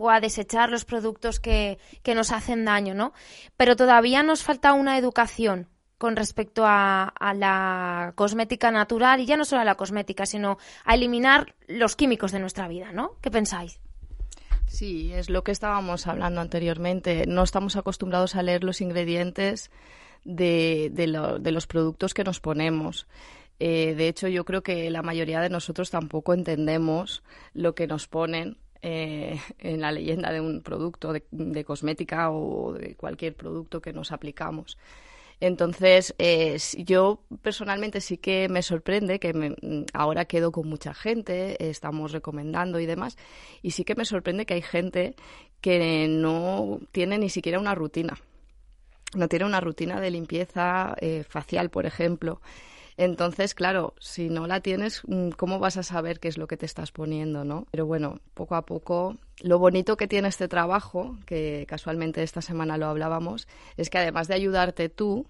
o 0.00 0.10
a 0.10 0.20
desechar 0.20 0.70
los 0.70 0.84
productos 0.84 1.38
que, 1.38 1.78
que 2.02 2.14
nos 2.14 2.32
hacen 2.32 2.64
daño, 2.64 2.94
¿no? 2.94 3.12
Pero 3.56 3.76
todavía 3.76 4.22
nos 4.22 4.42
falta 4.42 4.72
una 4.72 4.98
educación 4.98 5.68
con 6.02 6.16
respecto 6.16 6.64
a, 6.66 7.14
la 7.36 8.12
cosmética 8.16 8.72
natural 8.72 9.20
y 9.20 9.26
ya 9.26 9.36
no 9.36 9.44
solo 9.44 9.62
a 9.62 9.64
la 9.64 9.76
cosmética, 9.76 10.26
sino 10.26 10.58
a 10.84 10.96
eliminar 10.96 11.54
los 11.68 11.94
químicos 11.94 12.32
de 12.32 12.40
nuestra 12.40 12.66
vida, 12.66 12.90
¿no? 12.90 13.12
¿Qué 13.20 13.30
pensáis? 13.30 13.78
Sí, 14.66 15.12
es 15.12 15.30
lo 15.30 15.44
que 15.44 15.52
estábamos 15.52 16.08
hablando 16.08 16.40
anteriormente. 16.40 17.24
No 17.28 17.44
estamos 17.44 17.76
acostumbrados 17.76 18.34
a 18.34 18.42
leer 18.42 18.64
los 18.64 18.80
ingredientes 18.80 19.70
de, 20.24 20.90
de, 20.92 21.06
lo, 21.06 21.38
de 21.38 21.52
los 21.52 21.68
productos 21.68 22.14
que 22.14 22.24
nos 22.24 22.40
ponemos. 22.40 23.06
Eh, 23.60 23.94
de 23.94 24.08
hecho, 24.08 24.26
yo 24.26 24.44
creo 24.44 24.64
que 24.64 24.90
la 24.90 25.02
mayoría 25.02 25.40
de 25.40 25.50
nosotros 25.50 25.90
tampoco 25.90 26.34
entendemos 26.34 27.22
lo 27.54 27.76
que 27.76 27.86
nos 27.86 28.08
ponen 28.08 28.58
eh, 28.82 29.38
en 29.60 29.80
la 29.80 29.92
leyenda 29.92 30.32
de 30.32 30.40
un 30.40 30.62
producto 30.62 31.12
de, 31.12 31.64
cosmética 31.64 32.32
o 32.32 32.72
de 32.72 32.96
cualquier 32.96 33.36
producto 33.36 33.80
que 33.80 33.92
nos 33.92 34.10
aplicamos. 34.10 34.76
Entonces, 35.42 36.14
eh, 36.18 36.56
yo 36.84 37.24
personalmente 37.42 38.00
sí 38.00 38.16
que 38.16 38.48
me 38.48 38.62
sorprende 38.62 39.18
que 39.18 39.32
me, 39.34 39.56
ahora 39.92 40.26
quedo 40.26 40.52
con 40.52 40.68
mucha 40.68 40.94
gente, 40.94 41.68
estamos 41.68 42.12
recomendando 42.12 42.78
y 42.78 42.86
demás, 42.86 43.16
y 43.60 43.72
sí 43.72 43.82
que 43.82 43.96
me 43.96 44.04
sorprende 44.04 44.46
que 44.46 44.54
hay 44.54 44.62
gente 44.62 45.16
que 45.60 46.06
no 46.08 46.78
tiene 46.92 47.18
ni 47.18 47.28
siquiera 47.28 47.58
una 47.58 47.74
rutina. 47.74 48.16
No 49.16 49.26
tiene 49.26 49.44
una 49.44 49.60
rutina 49.60 50.00
de 50.00 50.12
limpieza 50.12 50.94
eh, 51.00 51.24
facial, 51.28 51.70
por 51.70 51.86
ejemplo. 51.86 52.40
Entonces, 52.96 53.54
claro, 53.54 53.94
si 53.98 54.28
no 54.28 54.46
la 54.46 54.60
tienes, 54.60 55.02
¿cómo 55.36 55.58
vas 55.58 55.76
a 55.76 55.82
saber 55.82 56.20
qué 56.20 56.28
es 56.28 56.38
lo 56.38 56.46
que 56.46 56.56
te 56.56 56.66
estás 56.66 56.92
poniendo, 56.92 57.44
no? 57.44 57.66
Pero 57.70 57.86
bueno, 57.86 58.20
poco 58.34 58.54
a 58.54 58.66
poco, 58.66 59.16
lo 59.42 59.58
bonito 59.58 59.96
que 59.96 60.08
tiene 60.08 60.28
este 60.28 60.48
trabajo, 60.48 61.16
que 61.26 61.66
casualmente 61.68 62.22
esta 62.22 62.42
semana 62.42 62.76
lo 62.76 62.86
hablábamos, 62.86 63.48
es 63.76 63.90
que 63.90 63.98
además 63.98 64.28
de 64.28 64.34
ayudarte 64.34 64.88
tú, 64.88 65.26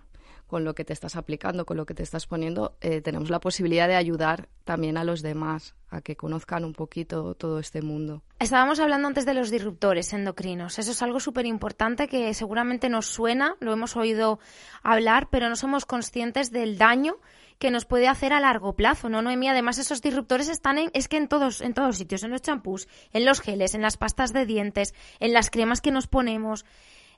con 0.53 0.65
lo 0.65 0.75
que 0.75 0.85
te 0.85 0.93
estás 0.93 1.17
aplicando, 1.17 1.65
con 1.65 1.79
lo 1.79 1.87
que 1.87 1.95
te 1.95 2.03
estás 2.03 2.27
poniendo, 2.27 2.77
eh, 2.83 3.01
tenemos 3.01 3.31
la 3.31 3.41
posibilidad 3.41 3.89
de 3.89 3.97
ayudar 3.97 4.51
también 4.65 4.99
a 4.99 5.05
los 5.05 5.23
demás 5.23 5.75
a 5.89 6.03
que 6.03 6.15
conozcan 6.15 6.67
un 6.67 6.75
poquito 6.75 7.35
todo 7.35 7.59
este 7.59 7.81
mundo. 7.81 8.23
Estábamos 8.39 8.79
hablando 8.79 9.09
antes 9.09 9.25
de 9.25 9.33
los 9.33 9.51
disruptores 9.51 10.13
endocrinos. 10.13 10.79
Eso 10.79 10.91
es 10.91 11.01
algo 11.01 11.21
súper 11.21 11.47
importante 11.47 12.07
que 12.07 12.35
seguramente 12.35 12.91
nos 12.91 13.07
suena, 13.07 13.57
lo 13.61 13.73
hemos 13.73 13.97
oído 13.97 14.41
hablar, 14.83 15.29
pero 15.31 15.49
no 15.49 15.57
somos 15.57 15.87
conscientes 15.87 16.51
del 16.51 16.77
daño 16.77 17.17
que 17.59 17.71
nos 17.71 17.85
puede 17.85 18.09
hacer 18.09 18.33
a 18.33 18.41
largo 18.41 18.75
plazo, 18.75 19.09
¿no, 19.09 19.23
Noemí? 19.23 19.49
Además, 19.49 19.79
esos 19.79 20.03
disruptores 20.03 20.49
están 20.49 20.79
en, 20.79 20.91
es 20.95 21.09
que 21.09 21.17
en 21.17 21.29
todos, 21.29 21.61
en 21.61 21.75
todos 21.75 21.97
sitios, 21.97 22.23
en 22.23 22.31
los 22.31 22.43
champús, 22.43 22.89
en 23.13 23.25
los 23.25 23.41
geles, 23.41 23.75
en 23.75 23.83
las 23.83 23.97
pastas 23.97 24.33
de 24.33 24.47
dientes, 24.47 24.95
en 25.21 25.33
las 25.33 25.51
cremas 25.51 25.81
que 25.81 25.91
nos 25.91 26.07
ponemos 26.07 26.65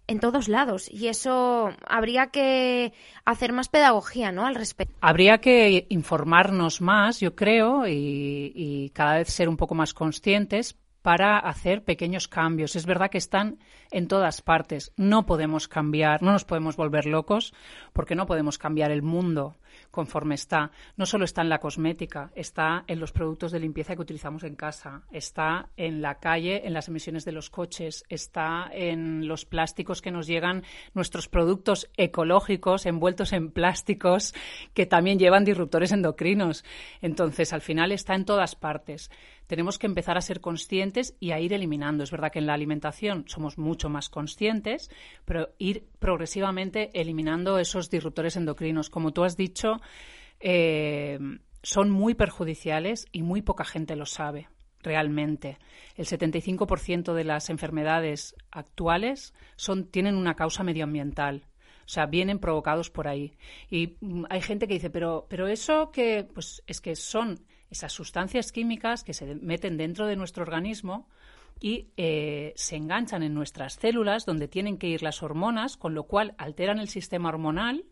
en 0.06 0.20
todos 0.20 0.48
lados 0.48 0.90
y 0.90 1.08
eso 1.08 1.70
habría 1.86 2.26
que 2.26 2.92
hacer 3.24 3.52
más 3.52 3.68
pedagogía 3.68 4.32
¿no? 4.32 4.46
al 4.46 4.54
respecto. 4.54 4.94
Habría 5.00 5.38
que 5.38 5.86
informarnos 5.88 6.80
más, 6.80 7.20
yo 7.20 7.34
creo, 7.34 7.86
y, 7.86 8.52
y 8.54 8.90
cada 8.90 9.18
vez 9.18 9.28
ser 9.28 9.48
un 9.48 9.56
poco 9.56 9.74
más 9.74 9.94
conscientes 9.94 10.76
para 11.04 11.38
hacer 11.38 11.84
pequeños 11.84 12.28
cambios. 12.28 12.76
Es 12.76 12.86
verdad 12.86 13.10
que 13.10 13.18
están 13.18 13.58
en 13.90 14.08
todas 14.08 14.40
partes. 14.40 14.90
No 14.96 15.26
podemos 15.26 15.68
cambiar, 15.68 16.22
no 16.22 16.32
nos 16.32 16.46
podemos 16.46 16.76
volver 16.76 17.04
locos 17.04 17.52
porque 17.92 18.14
no 18.14 18.24
podemos 18.24 18.56
cambiar 18.56 18.90
el 18.90 19.02
mundo 19.02 19.58
conforme 19.90 20.34
está. 20.34 20.70
No 20.96 21.04
solo 21.04 21.26
está 21.26 21.42
en 21.42 21.50
la 21.50 21.58
cosmética, 21.58 22.30
está 22.34 22.84
en 22.86 23.00
los 23.00 23.12
productos 23.12 23.52
de 23.52 23.60
limpieza 23.60 23.94
que 23.94 24.00
utilizamos 24.00 24.44
en 24.44 24.54
casa, 24.54 25.02
está 25.12 25.68
en 25.76 26.00
la 26.00 26.14
calle, 26.20 26.66
en 26.66 26.72
las 26.72 26.88
emisiones 26.88 27.26
de 27.26 27.32
los 27.32 27.50
coches, 27.50 28.04
está 28.08 28.70
en 28.72 29.28
los 29.28 29.44
plásticos 29.44 30.00
que 30.00 30.10
nos 30.10 30.26
llegan, 30.26 30.62
nuestros 30.94 31.28
productos 31.28 31.90
ecológicos 31.98 32.86
envueltos 32.86 33.34
en 33.34 33.50
plásticos 33.50 34.34
que 34.72 34.86
también 34.86 35.18
llevan 35.18 35.44
disruptores 35.44 35.92
endocrinos. 35.92 36.64
Entonces, 37.02 37.52
al 37.52 37.60
final 37.60 37.92
está 37.92 38.14
en 38.14 38.24
todas 38.24 38.56
partes 38.56 39.10
tenemos 39.46 39.78
que 39.78 39.86
empezar 39.86 40.16
a 40.16 40.22
ser 40.22 40.40
conscientes 40.40 41.16
y 41.20 41.32
a 41.32 41.40
ir 41.40 41.52
eliminando. 41.52 42.04
Es 42.04 42.10
verdad 42.10 42.32
que 42.32 42.38
en 42.38 42.46
la 42.46 42.54
alimentación 42.54 43.24
somos 43.26 43.58
mucho 43.58 43.88
más 43.88 44.08
conscientes, 44.08 44.90
pero 45.24 45.50
ir 45.58 45.86
progresivamente 45.98 46.90
eliminando 46.98 47.58
esos 47.58 47.90
disruptores 47.90 48.36
endocrinos. 48.36 48.90
Como 48.90 49.12
tú 49.12 49.24
has 49.24 49.36
dicho, 49.36 49.80
eh, 50.40 51.18
son 51.62 51.90
muy 51.90 52.14
perjudiciales 52.14 53.06
y 53.12 53.22
muy 53.22 53.42
poca 53.42 53.64
gente 53.64 53.96
lo 53.96 54.06
sabe 54.06 54.48
realmente. 54.84 55.58
El 55.96 56.06
75% 56.06 57.14
de 57.14 57.24
las 57.24 57.50
enfermedades 57.50 58.36
actuales 58.50 59.34
son, 59.56 59.86
tienen 59.86 60.14
una 60.14 60.34
causa 60.34 60.62
medioambiental. 60.62 61.46
O 61.86 61.88
sea, 61.88 62.06
vienen 62.06 62.38
provocados 62.38 62.90
por 62.90 63.08
ahí. 63.08 63.36
Y 63.68 63.96
mm, 64.00 64.24
hay 64.30 64.40
gente 64.40 64.66
que 64.66 64.74
dice, 64.74 64.90
pero, 64.90 65.26
pero 65.28 65.48
eso 65.48 65.90
que, 65.90 66.26
pues 66.32 66.62
es 66.66 66.80
que 66.80 66.96
son 66.96 67.40
esas 67.74 67.92
sustancias 67.92 68.52
químicas 68.52 69.02
que 69.02 69.14
se 69.14 69.34
meten 69.34 69.76
dentro 69.76 70.06
de 70.06 70.16
nuestro 70.16 70.42
organismo 70.42 71.08
y 71.60 71.88
eh, 71.96 72.52
se 72.56 72.76
enganchan 72.76 73.22
en 73.22 73.34
nuestras 73.34 73.74
células 73.74 74.26
donde 74.26 74.48
tienen 74.48 74.78
que 74.78 74.86
ir 74.88 75.02
las 75.02 75.22
hormonas, 75.22 75.76
con 75.76 75.94
lo 75.94 76.04
cual 76.04 76.34
alteran 76.38 76.78
el 76.78 76.88
sistema 76.88 77.28
hormonal 77.28 77.84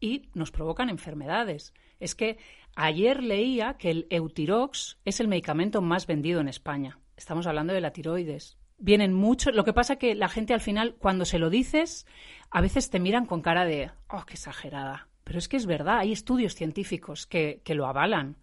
y 0.00 0.28
nos 0.34 0.50
provocan 0.50 0.90
enfermedades. 0.90 1.72
Es 2.00 2.14
que 2.14 2.38
ayer 2.74 3.22
leía 3.22 3.74
que 3.74 3.90
el 3.90 4.06
Eutirox 4.10 4.98
es 5.04 5.20
el 5.20 5.28
medicamento 5.28 5.80
más 5.80 6.06
vendido 6.06 6.40
en 6.40 6.48
España. 6.48 6.98
Estamos 7.16 7.46
hablando 7.46 7.72
de 7.72 7.80
la 7.80 7.92
tiroides. 7.92 8.58
Vienen 8.78 9.14
mucho. 9.14 9.52
Lo 9.52 9.64
que 9.64 9.72
pasa 9.72 9.96
que 9.96 10.16
la 10.16 10.28
gente 10.28 10.52
al 10.52 10.60
final, 10.60 10.96
cuando 10.98 11.24
se 11.24 11.38
lo 11.38 11.50
dices, 11.50 12.06
a 12.50 12.60
veces 12.60 12.90
te 12.90 12.98
miran 12.98 13.26
con 13.26 13.42
cara 13.42 13.64
de, 13.64 13.92
oh, 14.08 14.24
qué 14.26 14.34
exagerada. 14.34 15.08
Pero 15.22 15.38
es 15.38 15.48
que 15.48 15.56
es 15.56 15.66
verdad, 15.66 15.98
hay 15.98 16.12
estudios 16.12 16.54
científicos 16.56 17.26
que, 17.26 17.62
que 17.64 17.76
lo 17.76 17.86
avalan 17.86 18.36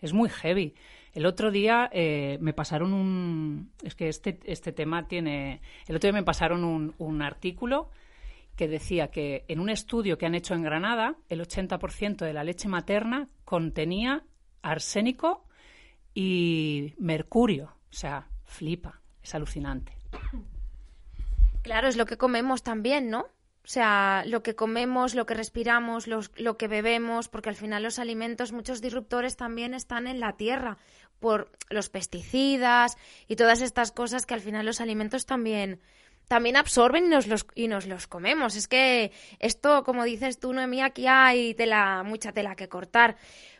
es 0.00 0.12
muy 0.12 0.28
heavy. 0.28 0.74
El 1.12 1.26
otro 1.26 1.50
día 1.50 1.88
eh, 1.92 2.38
me 2.40 2.52
pasaron 2.52 2.92
un... 2.92 3.72
Es 3.82 3.94
que 3.94 4.08
este, 4.08 4.38
este 4.44 4.72
tema 4.72 5.08
tiene... 5.08 5.60
El 5.86 5.96
otro 5.96 6.08
día 6.08 6.20
me 6.20 6.24
pasaron 6.24 6.64
un, 6.64 6.94
un 6.98 7.22
artículo 7.22 7.90
que 8.56 8.68
decía 8.68 9.08
que 9.08 9.44
en 9.48 9.60
un 9.60 9.70
estudio 9.70 10.18
que 10.18 10.26
han 10.26 10.34
hecho 10.34 10.54
en 10.54 10.62
Granada, 10.62 11.16
el 11.28 11.40
80% 11.40 12.18
de 12.18 12.32
la 12.32 12.44
leche 12.44 12.68
materna 12.68 13.28
contenía 13.44 14.24
arsénico 14.62 15.44
y 16.14 16.94
mercurio. 16.98 17.76
O 17.90 17.94
sea, 17.94 18.28
flipa, 18.44 19.00
es 19.22 19.34
alucinante. 19.34 19.96
Claro, 21.62 21.88
es 21.88 21.96
lo 21.96 22.06
que 22.06 22.16
comemos 22.16 22.62
también, 22.62 23.10
¿no? 23.10 23.26
O 23.68 23.70
sea, 23.70 24.24
lo 24.24 24.42
que 24.42 24.54
comemos, 24.54 25.14
lo 25.14 25.26
que 25.26 25.34
respiramos, 25.34 26.06
lo 26.06 26.56
que 26.56 26.68
bebemos, 26.68 27.28
porque 27.28 27.50
al 27.50 27.54
final 27.54 27.82
los 27.82 27.98
alimentos, 27.98 28.50
muchos 28.50 28.80
disruptores 28.80 29.36
también 29.36 29.74
están 29.74 30.06
en 30.06 30.20
la 30.20 30.38
tierra 30.38 30.78
por 31.20 31.52
los 31.68 31.90
pesticidas 31.90 32.96
y 33.26 33.36
todas 33.36 33.60
estas 33.60 33.92
cosas 33.92 34.24
que 34.24 34.32
al 34.32 34.40
final 34.40 34.64
los 34.64 34.80
alimentos 34.80 35.26
también 35.26 35.82
también 36.28 36.56
absorben 36.56 37.04
y 37.04 37.08
nos 37.08 37.26
los, 37.26 37.46
y 37.54 37.68
nos 37.68 37.86
los 37.86 38.06
comemos. 38.06 38.56
Es 38.56 38.68
que 38.68 39.12
esto, 39.38 39.84
como 39.84 40.04
dices 40.04 40.40
tú, 40.40 40.54
Noemí, 40.54 40.80
aquí 40.80 41.06
hay 41.06 41.52
tela, 41.52 42.02
mucha 42.04 42.32
tela 42.32 42.56
que 42.56 42.70
cortar. 42.70 43.16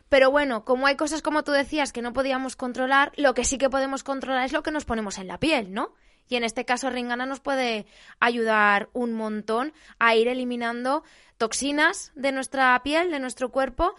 Pero 0.09 0.31
bueno, 0.31 0.65
como 0.65 0.87
hay 0.87 0.95
cosas 0.95 1.21
como 1.21 1.43
tú 1.43 1.51
decías 1.51 1.93
que 1.93 2.01
no 2.01 2.13
podíamos 2.13 2.55
controlar, 2.55 3.11
lo 3.15 3.35
que 3.35 3.43
sí 3.43 3.59
que 3.59 3.69
podemos 3.69 4.03
controlar 4.03 4.43
es 4.43 4.53
lo 4.53 4.63
que 4.63 4.71
nos 4.71 4.85
ponemos 4.85 5.19
en 5.19 5.27
la 5.27 5.39
piel, 5.39 5.71
¿no? 5.71 5.93
Y 6.29 6.35
en 6.35 6.43
este 6.43 6.63
caso 6.63 6.89
Ringana 6.89 7.25
nos 7.25 7.39
puede 7.39 7.87
ayudar 8.19 8.89
un 8.93 9.13
montón 9.13 9.73
a 9.97 10.15
ir 10.15 10.27
eliminando 10.27 11.03
toxinas 11.37 12.11
de 12.15 12.31
nuestra 12.31 12.79
piel, 12.83 13.11
de 13.11 13.19
nuestro 13.19 13.49
cuerpo 13.49 13.95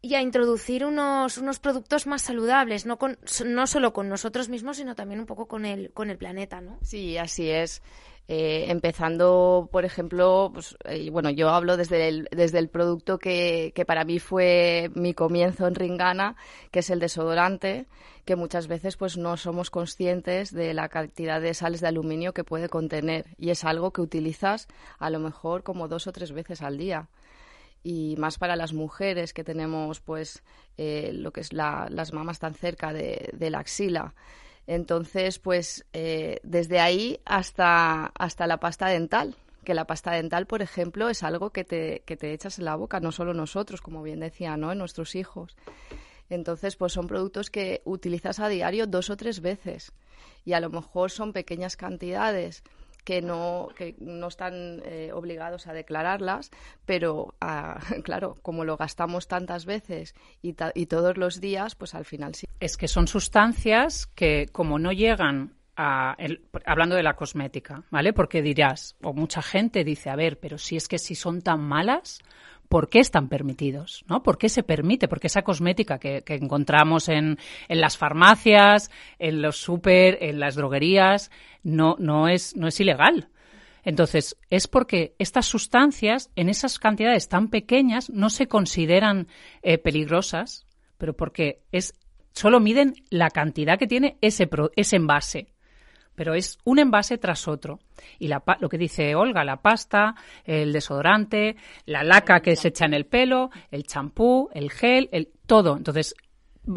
y 0.00 0.16
a 0.16 0.20
introducir 0.20 0.84
unos, 0.84 1.38
unos 1.38 1.60
productos 1.60 2.08
más 2.08 2.22
saludables, 2.22 2.84
no, 2.84 2.98
con, 2.98 3.18
no 3.46 3.66
solo 3.68 3.92
con 3.92 4.08
nosotros 4.08 4.48
mismos, 4.48 4.78
sino 4.78 4.96
también 4.96 5.20
un 5.20 5.26
poco 5.26 5.46
con 5.46 5.64
el, 5.64 5.92
con 5.92 6.10
el 6.10 6.18
planeta, 6.18 6.60
¿no? 6.60 6.78
Sí, 6.82 7.16
así 7.16 7.48
es. 7.48 7.82
Eh, 8.28 8.66
empezando, 8.68 9.68
por 9.72 9.84
ejemplo, 9.84 10.50
pues, 10.54 10.76
eh, 10.84 11.10
bueno, 11.10 11.30
yo 11.30 11.50
hablo 11.50 11.76
desde 11.76 12.08
el, 12.08 12.28
desde 12.30 12.60
el 12.60 12.68
producto 12.68 13.18
que, 13.18 13.72
que, 13.74 13.84
para 13.84 14.04
mí 14.04 14.20
fue 14.20 14.90
mi 14.94 15.12
comienzo 15.12 15.66
en 15.66 15.74
Ringana, 15.74 16.36
que 16.70 16.78
es 16.78 16.90
el 16.90 17.00
desodorante, 17.00 17.86
que 18.24 18.36
muchas 18.36 18.68
veces 18.68 18.96
pues 18.96 19.16
no 19.16 19.36
somos 19.36 19.70
conscientes 19.70 20.52
de 20.52 20.74
la 20.74 20.88
cantidad 20.88 21.40
de 21.40 21.54
sales 21.54 21.80
de 21.80 21.88
aluminio 21.88 22.32
que 22.32 22.44
puede 22.44 22.68
contener 22.68 23.26
y 23.38 23.50
es 23.50 23.64
algo 23.64 23.92
que 23.92 24.00
utilizas 24.00 24.68
a 24.98 25.10
lo 25.10 25.18
mejor 25.18 25.62
como 25.62 25.88
dos 25.88 26.06
o 26.06 26.12
tres 26.12 26.32
veces 26.32 26.62
al 26.62 26.78
día. 26.78 27.08
y 27.84 28.14
más 28.16 28.38
para 28.38 28.54
las 28.54 28.72
mujeres 28.72 29.32
que 29.32 29.42
tenemos 29.42 30.00
pues 30.00 30.44
eh, 30.78 31.10
lo 31.12 31.32
que 31.32 31.40
es 31.40 31.52
las 31.52 32.12
mamas 32.12 32.38
tan 32.38 32.54
cerca 32.54 32.92
de, 32.92 33.32
la 33.50 33.58
axila. 33.58 34.14
Entonces, 34.66 35.38
pues 35.38 35.84
eh, 35.92 36.40
desde 36.42 36.80
ahí 36.80 37.20
hasta, 37.24 38.06
hasta 38.06 38.46
la 38.46 38.58
pasta 38.58 38.86
dental, 38.86 39.36
que 39.64 39.74
la 39.74 39.86
pasta 39.86 40.12
dental, 40.12 40.46
por 40.46 40.62
ejemplo, 40.62 41.08
es 41.08 41.22
algo 41.22 41.50
que 41.50 41.64
te, 41.64 42.02
que 42.06 42.16
te 42.16 42.32
echas 42.32 42.58
en 42.58 42.64
la 42.64 42.76
boca, 42.76 43.00
no 43.00 43.12
solo 43.12 43.34
nosotros, 43.34 43.80
como 43.80 44.02
bien 44.02 44.20
decía, 44.20 44.56
¿no? 44.56 44.72
En 44.72 44.78
nuestros 44.78 45.14
hijos. 45.14 45.56
Entonces, 46.30 46.76
pues 46.76 46.92
son 46.92 47.06
productos 47.06 47.50
que 47.50 47.82
utilizas 47.84 48.40
a 48.40 48.48
diario 48.48 48.86
dos 48.86 49.10
o 49.10 49.16
tres 49.16 49.40
veces 49.40 49.92
y 50.44 50.54
a 50.54 50.60
lo 50.60 50.70
mejor 50.70 51.10
son 51.10 51.32
pequeñas 51.32 51.76
cantidades 51.76 52.62
que 53.04 53.22
no, 53.22 53.68
que 53.76 53.96
no 53.98 54.28
están 54.28 54.82
eh, 54.84 55.10
obligados 55.12 55.66
a 55.66 55.72
declararlas, 55.72 56.50
pero 56.86 57.34
ah, 57.40 57.80
claro, 58.04 58.38
como 58.42 58.64
lo 58.64 58.76
gastamos 58.76 59.28
tantas 59.28 59.64
veces 59.64 60.14
y, 60.42 60.54
y 60.74 60.86
todos 60.86 61.16
los 61.16 61.40
días, 61.40 61.74
pues 61.74 61.94
al 61.94 62.04
final 62.04 62.34
sí. 62.34 62.46
Es 62.60 62.76
que 62.76 62.88
son 62.88 63.08
sustancias 63.08 64.06
que 64.06 64.48
como 64.52 64.78
no 64.78 64.92
llegan 64.92 65.54
a 65.76 66.16
hablando 66.66 66.96
de 66.96 67.02
la 67.02 67.14
cosmética, 67.14 67.82
¿vale? 67.90 68.12
Porque 68.12 68.42
dirás, 68.42 68.94
o 69.02 69.12
mucha 69.12 69.42
gente 69.42 69.84
dice, 69.84 70.10
a 70.10 70.16
ver, 70.16 70.38
pero 70.38 70.58
si 70.58 70.76
es 70.76 70.86
que 70.86 70.98
si 70.98 71.14
son 71.14 71.40
tan 71.40 71.60
malas, 71.60 72.20
por 72.72 72.88
qué 72.88 73.00
están 73.00 73.28
permitidos, 73.28 74.02
¿no? 74.08 74.22
¿Por 74.22 74.38
qué 74.38 74.48
se 74.48 74.62
permite? 74.62 75.06
Porque 75.06 75.26
esa 75.26 75.42
cosmética 75.42 75.98
que, 75.98 76.24
encontramos 76.26 77.10
en, 77.10 77.36
las 77.68 77.98
farmacias, 77.98 78.90
en 79.18 79.42
los 79.42 79.58
súper, 79.58 80.16
en 80.22 80.40
las 80.40 80.54
droguerías, 80.54 81.30
no, 81.62 81.96
no, 81.98 82.28
es, 82.28 82.56
no 82.56 82.68
es 82.68 82.80
ilegal. 82.80 83.28
Entonces, 83.84 84.38
es 84.48 84.68
porque 84.68 85.14
estas 85.18 85.44
sustancias, 85.44 86.30
en 86.34 86.48
esas 86.48 86.78
cantidades 86.78 87.28
tan 87.28 87.48
pequeñas, 87.48 88.08
no 88.08 88.30
se 88.30 88.48
consideran 88.48 89.28
eh, 89.60 89.76
peligrosas, 89.76 90.66
pero 90.96 91.14
porque 91.14 91.60
es, 91.72 91.92
solo 92.32 92.58
miden 92.58 92.94
la 93.10 93.28
cantidad 93.28 93.78
que 93.78 93.86
tiene 93.86 94.16
ese, 94.22 94.48
ese 94.76 94.96
envase 94.96 95.51
pero 96.14 96.34
es 96.34 96.58
un 96.64 96.78
envase 96.78 97.18
tras 97.18 97.48
otro. 97.48 97.80
Y 98.18 98.28
la, 98.28 98.42
lo 98.60 98.68
que 98.68 98.78
dice 98.78 99.14
Olga, 99.14 99.44
la 99.44 99.62
pasta, 99.62 100.14
el 100.44 100.72
desodorante, 100.72 101.56
la 101.86 102.02
laca 102.02 102.40
que 102.40 102.56
se 102.56 102.68
echa 102.68 102.86
en 102.86 102.94
el 102.94 103.06
pelo, 103.06 103.50
el 103.70 103.84
champú, 103.84 104.50
el 104.52 104.70
gel, 104.70 105.08
el, 105.12 105.30
todo. 105.46 105.76
Entonces, 105.76 106.14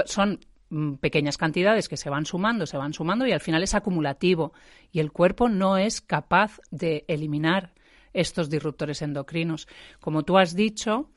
son 0.05 0.39
mm, 0.69 0.95
pequeñas 0.95 1.37
cantidades 1.37 1.89
que 1.89 1.97
se 1.97 2.09
van 2.09 2.25
sumando, 2.25 2.65
se 2.65 2.77
van 2.77 2.93
sumando 2.93 3.27
y 3.27 3.31
al 3.31 3.41
final 3.41 3.63
es 3.63 3.75
acumulativo. 3.75 4.53
Y 4.91 4.99
el 4.99 5.11
cuerpo 5.11 5.49
no 5.49 5.77
es 5.77 6.01
capaz 6.01 6.59
de 6.71 7.05
eliminar 7.07 7.73
estos 8.13 8.49
disruptores 8.49 9.01
endocrinos. 9.01 9.67
Como 9.99 10.23
tú 10.23 10.37
has 10.37 10.55
dicho, 10.55 11.09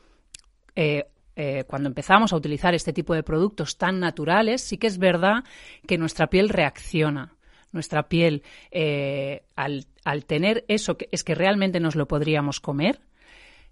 eh, 0.75 1.09
eh, 1.37 1.65
cuando 1.69 1.89
empezamos 1.89 2.33
a 2.33 2.37
utilizar 2.37 2.75
este 2.75 2.93
tipo 2.93 3.15
de 3.15 3.23
productos 3.23 3.79
tan 3.79 4.01
naturales, 4.01 4.61
sí 4.61 4.77
que 4.77 4.89
es 4.89 4.99
verdad 4.99 5.45
que 5.87 5.97
nuestra 5.97 6.29
piel 6.29 6.49
reacciona 6.49 7.38
nuestra 7.73 8.09
piel, 8.09 8.43
eh, 8.71 9.43
al, 9.57 9.87
tener 10.27 10.65
eso, 10.69 10.97
que 10.97 11.09
es 11.13 11.25
que 11.25 11.35
realmente 11.35 11.81
nos 11.81 11.97
lo 11.97 12.09
podríamos 12.09 12.61
comer, 12.61 13.01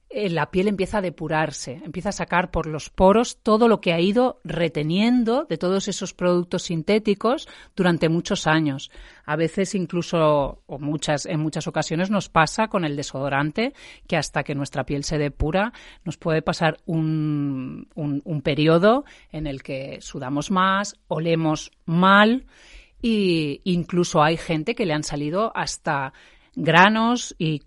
eh, 0.09 0.31
la 0.31 0.53
piel 0.53 0.69
empieza 0.69 0.99
a 0.99 1.01
depurarse, 1.01 1.81
empieza 1.85 2.11
a 2.11 2.13
sacar 2.13 2.53
por 2.53 2.69
los 2.69 2.91
poros 2.91 3.39
todo 3.43 3.67
lo 3.67 3.81
que 3.81 3.93
ha 3.93 4.01
ido 4.01 4.41
reteniendo 4.45 5.47
de 5.49 5.59
todos 5.59 5.89
esos 5.89 6.15
productos 6.15 6.63
sintéticos 6.65 7.49
durante 7.75 8.09
muchos 8.09 8.47
años. 8.47 8.93
A 9.25 9.35
veces 9.35 9.75
incluso, 9.75 10.63
o 10.67 10.79
muchas, 10.79 11.27
en 11.27 11.41
muchas 11.41 11.67
ocasiones 11.67 12.09
nos 12.09 12.29
pasa 12.29 12.69
con 12.69 12.85
el 12.85 12.95
desodorante, 12.95 13.75
que 14.07 14.17
hasta 14.17 14.45
que 14.45 14.55
nuestra 14.55 14.87
piel 14.87 15.03
se 15.03 15.19
depura, 15.19 15.73
nos 16.05 16.17
puede 16.19 16.41
pasar 16.41 16.79
un, 16.87 17.89
un, 17.97 18.23
un 18.25 18.43
periodo 18.43 19.05
en 19.33 19.49
el 19.49 19.65
que 19.65 19.99
sudamos 20.01 20.53
más, 20.53 20.95
olemos 21.09 21.73
mal 21.85 22.47
y 23.03 23.61
incluso 23.65 24.23
hay 24.23 24.37
gente 24.37 24.75
que 24.75 24.87
le 24.87 24.95
han 24.95 25.05
salido 25.05 25.53
hasta 25.55 26.13
granos 26.55 27.35
y, 27.39 27.63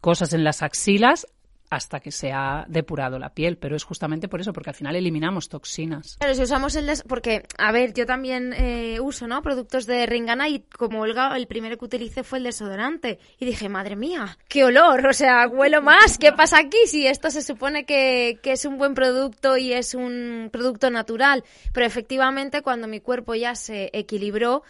cosas 0.00 0.34
en 0.34 0.44
las 0.44 0.62
axilas 0.62 1.26
hasta 1.72 2.00
que 2.00 2.12
se 2.12 2.32
ha 2.32 2.66
depurado 2.68 3.18
la 3.18 3.30
piel, 3.30 3.56
pero 3.56 3.74
es 3.74 3.82
justamente 3.82 4.28
por 4.28 4.42
eso, 4.42 4.52
porque 4.52 4.68
al 4.68 4.76
final 4.76 4.94
eliminamos 4.94 5.48
toxinas. 5.48 6.18
Pero 6.20 6.34
si 6.34 6.42
usamos 6.42 6.76
el... 6.76 6.90
Porque, 7.08 7.44
a 7.56 7.72
ver, 7.72 7.94
yo 7.94 8.04
también 8.04 8.52
eh, 8.52 9.00
uso, 9.00 9.26
¿no? 9.26 9.40
Productos 9.40 9.86
de 9.86 10.04
Ringana 10.04 10.50
y 10.50 10.60
como 10.60 11.00
Olga, 11.00 11.34
el 11.34 11.46
primero 11.46 11.78
que 11.78 11.86
utilicé 11.86 12.24
fue 12.24 12.38
el 12.38 12.44
desodorante. 12.44 13.18
Y 13.38 13.46
dije, 13.46 13.70
madre 13.70 13.96
mía, 13.96 14.36
qué 14.48 14.64
olor, 14.64 15.06
o 15.06 15.14
sea, 15.14 15.48
huelo 15.48 15.80
más, 15.80 16.18
¿qué 16.18 16.32
pasa 16.32 16.58
aquí? 16.58 16.76
Si 16.86 17.06
esto 17.06 17.30
se 17.30 17.40
supone 17.40 17.86
que 17.86 18.38
es 18.44 18.66
un 18.66 18.76
buen 18.76 18.92
producto 18.92 19.56
y 19.56 19.72
es 19.72 19.94
un 19.94 20.50
producto 20.52 20.90
natural. 20.90 21.42
Pero 21.72 21.86
efectivamente, 21.86 22.60
cuando 22.60 22.86
mi 22.86 23.00
cuerpo 23.00 23.34
ya 23.34 23.54
se 23.54 23.88
equilibró, 23.94 24.62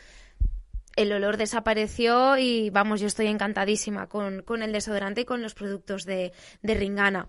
el 0.97 1.13
olor 1.13 1.37
desapareció 1.37 2.37
y 2.39 2.71
vamos, 2.71 3.01
yo 3.01 3.07
estoy 3.07 3.27
encantadísima 3.27 4.09
con, 4.09 4.43
con 4.43 4.63
el 4.63 4.73
desodorante 4.73 5.23
y 5.23 5.25
con 5.25 5.43
los 5.43 5.55
productos 5.55 6.05
de, 6.05 6.33
Ringana. 6.63 7.29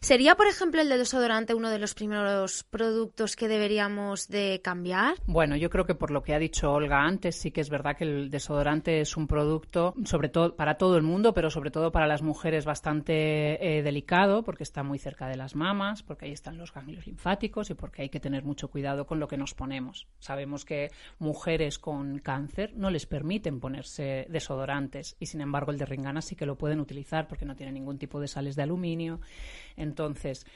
¿Sería, 0.00 0.34
por 0.34 0.46
ejemplo, 0.46 0.80
el 0.80 0.88
desodorante 0.88 1.54
uno 1.54 1.70
de 1.70 1.78
los 1.78 1.94
primeros 1.94 2.64
productos 2.64 3.36
que 3.36 3.48
deberíamos 3.48 4.28
de 4.28 4.60
cambiar? 4.62 5.14
Bueno, 5.26 5.56
yo 5.56 5.70
creo 5.70 5.86
que 5.86 5.94
por 5.94 6.10
lo 6.10 6.22
que 6.22 6.34
ha 6.34 6.38
dicho 6.38 6.72
Olga 6.72 7.02
antes, 7.02 7.36
sí 7.36 7.50
que 7.50 7.60
es 7.60 7.70
verdad 7.70 7.96
que 7.96 8.04
el 8.04 8.30
desodorante 8.30 9.00
es 9.00 9.16
un 9.16 9.26
producto, 9.26 9.94
sobre 10.04 10.28
todo 10.28 10.56
para 10.56 10.76
todo 10.76 10.96
el 10.96 11.02
mundo, 11.02 11.32
pero 11.32 11.50
sobre 11.50 11.70
todo 11.70 11.90
para 11.90 12.06
las 12.06 12.22
mujeres 12.22 12.64
bastante 12.64 13.78
eh, 13.78 13.82
delicado, 13.82 14.42
porque 14.44 14.62
está 14.62 14.82
muy 14.82 14.98
cerca 14.98 15.26
de 15.28 15.36
las 15.36 15.54
mamas, 15.54 16.02
porque 16.02 16.26
ahí 16.26 16.32
están 16.32 16.58
los 16.58 16.72
ganglios 16.72 17.06
linfáticos 17.06 17.70
y 17.70 17.74
porque 17.74 18.02
hay 18.02 18.08
que 18.08 18.20
tener 18.20 18.44
mucho 18.44 18.68
cuidado 18.68 19.06
con 19.06 19.20
lo 19.20 19.28
que 19.28 19.36
nos 19.36 19.54
ponemos. 19.54 20.06
Sabemos 20.18 20.64
que 20.64 20.90
mujeres 21.18 21.78
con 21.78 22.18
cáncer 22.18 22.72
no 22.74 22.90
les 22.90 23.03
permiten 23.06 23.60
ponerse 23.60 24.26
desodorantes 24.28 25.16
y 25.18 25.26
sin 25.26 25.40
embargo 25.40 25.72
el 25.72 25.78
de 25.78 25.86
Ringana 25.86 26.22
sí 26.22 26.36
que 26.36 26.46
lo 26.46 26.56
pueden 26.56 26.80
utilizar 26.80 27.28
porque 27.28 27.44
no 27.44 27.56
tiene 27.56 27.72
ningún 27.72 27.98
tipo 27.98 28.20
de 28.20 28.28
sales 28.28 28.56
de 28.56 28.62
aluminio. 28.62 29.20
Entonces, 29.76 30.46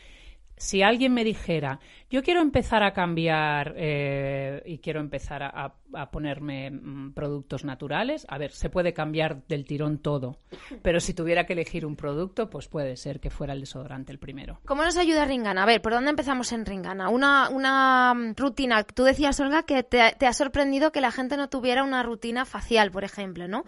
si 0.58 0.82
alguien 0.82 1.14
me 1.14 1.24
dijera, 1.24 1.80
yo 2.10 2.22
quiero 2.22 2.40
empezar 2.40 2.82
a 2.82 2.92
cambiar 2.92 3.74
eh, 3.76 4.62
y 4.64 4.78
quiero 4.78 5.00
empezar 5.00 5.42
a, 5.42 5.74
ponerme 6.10 6.70
mm, 6.70 7.12
productos 7.14 7.64
naturales, 7.64 8.26
a 8.28 8.38
ver, 8.38 8.52
se 8.52 8.68
puede 8.68 8.92
cambiar 8.92 9.46
del 9.46 9.64
tirón 9.64 9.98
todo, 9.98 10.38
pero 10.82 11.00
si 11.00 11.14
tuviera 11.14 11.46
que 11.46 11.54
elegir 11.54 11.86
un 11.86 11.96
producto, 11.96 12.50
pues 12.50 12.68
puede 12.68 12.96
ser 12.96 13.20
que 13.20 13.30
fuera 13.30 13.52
el 13.52 13.60
desodorante 13.60 14.12
el 14.12 14.18
primero. 14.18 14.60
¿Cómo 14.66 14.84
nos 14.84 14.96
ayuda 14.96 15.24
Ringana? 15.24 15.62
A 15.62 15.66
ver, 15.66 15.80
¿por 15.80 15.92
dónde 15.92 16.10
empezamos 16.10 16.52
en 16.52 16.66
Ringana? 16.66 17.08
Una, 17.08 18.14
mm, 18.14 18.34
rutina, 18.36 18.84
tú 18.84 19.04
decías, 19.04 19.38
Olga, 19.40 19.62
que 19.62 19.82
te, 19.82 20.14
te 20.18 20.26
ha 20.26 20.32
sorprendido 20.32 20.92
que 20.92 21.00
la 21.00 21.10
gente 21.10 21.36
no 21.36 21.48
tuviera 21.48 21.84
una 21.84 22.02
rutina 22.02 22.44
facial, 22.44 22.90
por 22.90 23.04
ejemplo, 23.04 23.48
¿no? 23.48 23.64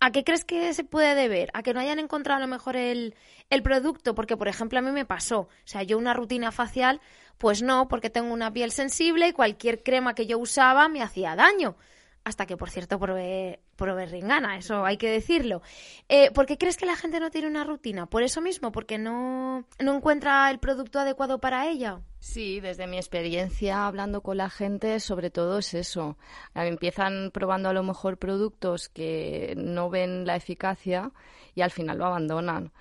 ¿A 0.00 0.12
qué 0.12 0.24
crees 0.24 0.44
que 0.44 0.72
se 0.72 0.82
puede 0.82 1.14
deber? 1.14 1.50
¿A 1.52 1.62
que 1.62 1.74
no 1.74 1.80
hayan 1.80 1.98
encontrado 1.98 2.38
a 2.38 2.40
lo 2.40 2.48
mejor 2.48 2.76
el, 2.76 3.14
el 3.50 3.62
producto? 3.62 4.14
Porque, 4.14 4.36
por 4.36 4.48
ejemplo, 4.48 4.78
a 4.78 4.82
mí 4.82 4.90
me 4.90 5.04
pasó. 5.04 5.40
O 5.40 5.48
sea, 5.64 5.82
yo 5.82 5.98
una 5.98 6.14
rutina 6.14 6.52
facial, 6.52 7.00
pues 7.36 7.62
no, 7.62 7.86
porque 7.86 8.08
tengo 8.08 8.32
una 8.32 8.52
piel 8.52 8.72
sensible 8.72 9.28
y 9.28 9.32
cualquier 9.32 9.82
crema 9.82 10.14
que 10.14 10.26
yo 10.26 10.38
usaba 10.38 10.88
me 10.88 11.02
hacía 11.02 11.36
daño 11.36 11.76
hasta 12.24 12.46
que, 12.46 12.56
por 12.56 12.70
cierto, 12.70 12.98
probé, 12.98 13.60
probé 13.76 14.06
Ringana, 14.06 14.56
eso 14.56 14.84
hay 14.84 14.96
que 14.96 15.10
decirlo. 15.10 15.62
Eh, 16.08 16.30
¿Por 16.32 16.46
qué 16.46 16.58
crees 16.58 16.76
que 16.76 16.86
la 16.86 16.96
gente 16.96 17.18
no 17.20 17.30
tiene 17.30 17.48
una 17.48 17.64
rutina? 17.64 18.06
¿Por 18.06 18.22
eso 18.22 18.40
mismo? 18.40 18.72
¿Porque 18.72 18.98
no, 18.98 19.64
no 19.78 19.96
encuentra 19.96 20.50
el 20.50 20.58
producto 20.58 20.98
adecuado 20.98 21.40
para 21.40 21.68
ella? 21.68 22.00
Sí, 22.18 22.60
desde 22.60 22.86
mi 22.86 22.98
experiencia 22.98 23.86
hablando 23.86 24.20
con 24.20 24.36
la 24.36 24.50
gente, 24.50 25.00
sobre 25.00 25.30
todo 25.30 25.58
es 25.58 25.72
eso. 25.72 26.18
Empiezan 26.54 27.30
probando 27.32 27.70
a 27.70 27.72
lo 27.72 27.82
mejor 27.82 28.18
productos 28.18 28.90
que 28.90 29.54
no 29.56 29.88
ven 29.88 30.26
la 30.26 30.36
eficacia 30.36 31.12
y 31.54 31.62
al 31.62 31.70
final 31.70 31.98
lo 31.98 32.06
abandonan. 32.06 32.72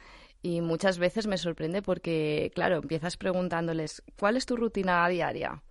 Y 0.41 0.61
muchas 0.61 0.99
veces 0.99 1.27
me 1.27 1.37
sorprende 1.37 1.81
porque, 1.81 2.51
claro, 2.55 2.77
empiezas 2.77 3.17
preguntándoles, 3.17 4.03
¿cuál 4.17 4.37
es 4.37 4.45
tu 4.45 4.55
rutina 4.55 5.07
diaria? 5.07 5.61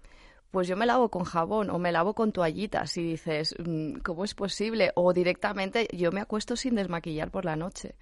Pues 0.51 0.67
yo 0.67 0.77
me 0.77 0.87
lavo 0.87 1.11
con 1.11 1.25
jabón 1.25 1.71
o 1.71 1.79
me 1.79 1.93
lavo 1.93 2.15
con 2.15 2.33
toallitas 2.33 2.97
y 2.97 3.03
dices, 3.03 3.55
mm, 3.59 3.99
¿cómo 3.99 4.25
es 4.25 4.35
posible? 4.35 4.93
O 4.95 5.13
directamente 5.13 5.89
yo 5.93 6.11
me 6.13 6.21
acuesto 6.21 6.57
sin 6.57 6.75
desmaquillar 6.75 7.31
por 7.31 7.45
la 7.45 7.57
noche. 7.57 7.95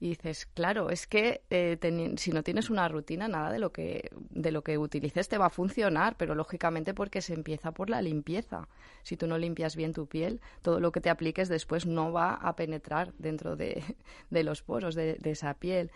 Y 0.00 0.10
dices, 0.10 0.46
claro, 0.46 0.90
es 0.90 1.08
que 1.08 1.42
eh, 1.50 1.76
si 2.16 2.30
no 2.30 2.44
tienes 2.44 2.70
una 2.70 2.86
rutina, 2.86 3.26
nada 3.26 3.50
de 3.50 3.58
lo, 3.58 3.72
que, 3.72 4.10
de 4.30 4.52
lo 4.52 4.62
que 4.62 4.78
utilices 4.78 5.28
te 5.28 5.38
va 5.38 5.46
a 5.46 5.50
funcionar, 5.50 6.16
pero 6.16 6.36
lógicamente 6.36 6.94
porque 6.94 7.20
se 7.20 7.34
empieza 7.34 7.72
por 7.72 7.90
la 7.90 8.00
limpieza. 8.00 8.68
Si 9.02 9.16
tú 9.16 9.26
no 9.26 9.38
limpias 9.38 9.74
bien 9.74 9.92
tu 9.92 10.06
piel, 10.06 10.40
todo 10.62 10.78
lo 10.78 10.92
que 10.92 11.00
te 11.00 11.10
apliques 11.10 11.48
después 11.48 11.84
no 11.84 12.12
va 12.12 12.34
a 12.34 12.54
penetrar 12.54 13.12
dentro 13.18 13.56
de, 13.56 13.82
los 14.30 14.62
poros 14.62 14.94
de, 14.94 15.18
esa 15.24 15.54
piel. 15.54 15.90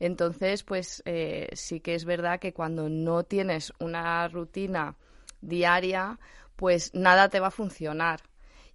Entonces, 0.00 0.62
pues 0.62 1.02
eh, 1.06 1.48
sí 1.54 1.80
que 1.80 1.94
es 1.94 2.04
verdad 2.04 2.38
que 2.38 2.52
cuando 2.52 2.90
no 2.90 3.24
tienes 3.24 3.72
una 3.78 4.28
rutina 4.28 4.96
diaria, 5.46 6.18
pues 6.56 6.94
nada 6.94 7.28
te 7.28 7.40
va 7.40 7.48
a 7.48 7.50
funcionar. 7.50 8.20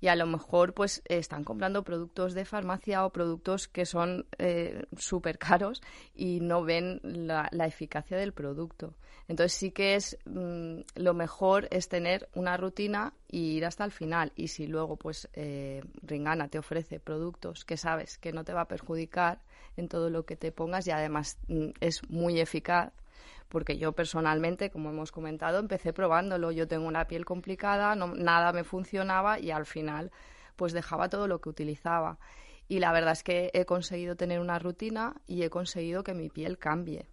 y 0.03 0.07
a 0.07 0.15
lo 0.15 0.25
mejor 0.25 0.73
pues 0.73 1.03
están 1.05 1.43
comprando 1.43 1.83
productos 1.83 2.33
de 2.33 2.43
farmacia 2.43 3.05
o 3.05 3.11
productos 3.11 3.67
que 3.67 3.85
son 3.85 4.25
eh, 4.39 4.85
súper 4.97 5.37
caros 5.37 5.79
y 6.15 6.39
no 6.39 6.63
ven 6.63 6.99
la, 7.03 7.47
eficacia 7.67 8.17
del 8.17 8.33
producto. 8.33 8.95
Entonces 9.27 9.53
sí 9.53 9.69
que 9.69 9.93
es 9.93 10.17
mm, 10.25 10.79
lo 10.95 11.13
mejor 11.13 11.67
es 11.69 11.87
tener 11.87 12.29
una 12.33 12.57
rutina 12.57 13.13
y 13.29 13.57
ir 13.57 13.65
hasta 13.65 13.85
el 13.85 13.91
final. 13.91 14.33
Y 14.35 14.47
si 14.47 14.65
luego 14.65 14.95
pues 14.97 15.29
eh, 15.33 15.83
Ringana 16.01 16.47
te 16.47 16.57
ofrece 16.57 16.99
productos 16.99 17.63
que 17.63 17.77
sabes 17.77 18.17
que 18.17 18.33
no 18.33 18.43
te 18.43 18.53
va 18.53 18.61
a 18.61 18.67
perjudicar 18.67 19.43
en 19.77 19.87
todo 19.87 20.09
lo 20.09 20.25
que 20.25 20.35
te 20.35 20.51
pongas 20.51 20.87
y 20.87 20.91
además 20.91 21.37
mm, 21.47 21.69
es 21.79 22.09
muy 22.09 22.39
eficaz, 22.39 22.91
porque 23.51 23.77
yo 23.77 23.91
personalmente, 23.91 24.71
como 24.71 24.89
hemos 24.89 25.11
comentado, 25.11 25.59
empecé 25.59 25.91
probándolo. 25.91 26.51
Yo 26.51 26.69
tengo 26.69 26.87
una 26.87 27.05
piel 27.05 27.25
complicada, 27.25 27.95
no, 27.95 28.15
nada 28.15 28.53
me 28.53 28.63
funcionaba 28.63 29.39
y 29.39 29.51
al 29.51 29.65
final 29.65 30.09
pues 30.55 30.71
dejaba 30.71 31.09
todo 31.09 31.27
lo 31.27 31.41
que 31.41 31.49
utilizaba. 31.49 32.17
Y 32.69 32.79
la 32.79 32.93
verdad 32.93 33.11
es 33.11 33.23
que 33.23 33.51
he 33.53 33.65
conseguido 33.65 34.15
tener 34.15 34.39
una 34.39 34.57
rutina 34.57 35.15
y 35.27 35.43
he 35.43 35.49
conseguido 35.49 36.03
que 36.03 36.13
mi 36.13 36.29
piel 36.29 36.57
cambie. 36.57 37.07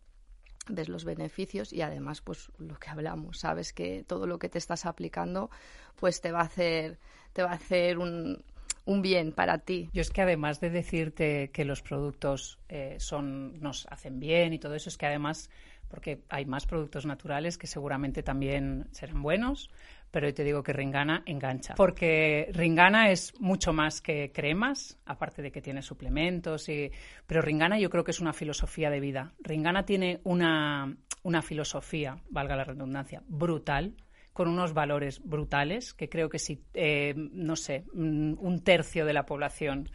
Ves 0.69 0.89
los 0.89 1.05
beneficios 1.05 1.73
y 1.73 1.83
además 1.83 2.21
pues 2.21 2.53
lo 2.59 2.79
que 2.79 2.91
hablamos, 2.91 3.41
sabes 3.41 3.73
que 3.73 4.05
todo 4.07 4.27
lo 4.27 4.39
que 4.39 4.49
te 4.49 4.59
estás 4.59 4.87
aplicando 4.87 5.51
pues 5.97 6.21
te 6.21 6.31
va 6.31 6.41
a 6.41 6.45
hacer 6.45 6.99
te 7.33 7.43
va 7.43 7.51
a 7.51 7.55
hacer 7.55 7.99
un, 7.99 8.45
un 8.85 9.03
bien 9.03 9.33
para 9.33 9.59
ti. 9.59 9.91
Yo 9.93 10.01
es 10.01 10.11
que 10.11 10.23
además 10.23 10.61
de 10.61 10.71
decirte 10.71 11.51
que 11.53 11.65
los 11.65 11.83
productos 11.83 12.59
eh, 12.69 12.97
son 12.99 13.61
nos 13.61 13.87
hacen 13.91 14.21
bien 14.21 14.53
y 14.53 14.59
todo 14.59 14.75
eso, 14.75 14.89
es 14.89 14.97
que 14.97 15.07
además 15.07 15.51
porque 15.89 16.21
hay 16.29 16.45
más 16.45 16.67
productos 16.67 17.07
naturales 17.07 17.59
que 17.59 17.67
seguramente 17.67 18.23
también 18.23 18.87
serán 18.93 19.23
buenos, 19.23 19.71
pero 20.11 20.33
te 20.33 20.45
digo 20.45 20.63
que 20.63 20.73
Ringana 20.73 21.23
engancha. 21.27 21.75
Porque 21.75 22.49
Ringana 22.53 23.11
es 23.11 23.39
mucho 23.41 23.73
más 23.73 24.01
que 24.01 24.33
cremas, 24.33 24.99
aparte 25.05 25.43
de 25.43 25.51
que 25.51 25.61
tiene 25.61 25.83
suplementos, 25.83 26.69
y... 26.69 26.91
pero 27.27 27.43
Ringana 27.43 27.79
yo 27.79 27.91
creo 27.91 28.05
que 28.05 28.13
es 28.13 28.21
una 28.21 28.33
filosofía 28.33 28.91
de 28.91 29.01
vida. 29.01 29.33
Ringana 29.41 29.85
tiene 29.85 30.21
una, 30.25 30.97
una 31.23 31.43
filosofía, 31.43 32.19
valga 32.31 32.57
la 32.57 32.65
redundancia, 32.65 33.23
brutal, 33.29 33.97
con 34.33 34.49
unos 34.49 34.73
valores 34.73 35.21
brutales, 35.25 35.95
que 35.95 36.09
creo 36.09 36.29
que 36.29 36.39
si, 36.39 36.63
eh, 36.75 37.13
no 37.17 37.57
sé, 37.57 37.85
un 37.93 38.61
tercio 38.63 39.05
de 39.05 39.13
la 39.13 39.27
población 39.27 39.89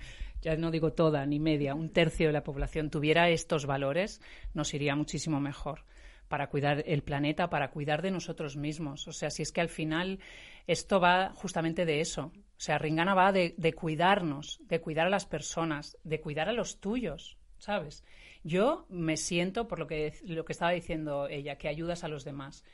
ya 0.44 0.58
no 0.58 0.72
digo 0.72 0.92
toda 0.92 1.26
ni 1.26 1.40
media, 1.40 1.74
un 1.74 1.90
tercio 1.90 2.28
de 2.28 2.34
la 2.34 2.44
población 2.44 2.90
tuviera 2.90 3.30
estos 3.30 3.66
valores, 3.66 4.22
nos 4.54 4.74
iría 4.74 4.96
muchísimo 4.96 5.40
mejor 5.40 5.86
para 6.28 6.48
cuidar 6.48 6.84
el 6.86 7.04
planeta, 7.04 7.50
para 7.50 7.72
cuidar 7.72 8.02
de 8.02 8.12
nosotros 8.12 8.58
mismos. 8.58 9.08
O 9.08 9.14
sea, 9.14 9.30
si 9.30 9.42
es 9.42 9.52
que 9.52 9.62
al 9.62 9.70
final 9.70 10.20
esto 10.68 11.00
va 11.00 11.32
justamente 11.34 11.86
de 11.86 12.02
eso. 12.02 12.32
O 12.36 12.60
sea, 12.60 12.78
Ringana 12.78 13.14
va 13.14 13.32
de, 13.32 13.74
cuidarnos, 13.74 14.60
de 14.68 14.82
cuidar 14.82 15.08
a 15.08 15.10
las 15.10 15.26
personas, 15.26 15.98
de 16.04 16.20
cuidar 16.20 16.50
a 16.50 16.54
los 16.54 16.80
tuyos, 16.80 17.38
¿sabes? 17.58 18.04
Yo 18.44 18.86
me 18.90 19.16
siento, 19.16 19.68
por 19.68 19.80
lo 19.80 19.88
que, 19.88 20.14
lo 20.26 20.44
que 20.44 20.54
estaba 20.54 20.72
diciendo 20.72 21.28
ella, 21.28 21.58
que 21.58 21.70
ayudas 21.70 22.04
a 22.04 22.10
los 22.10 22.24
demás. 22.26 22.66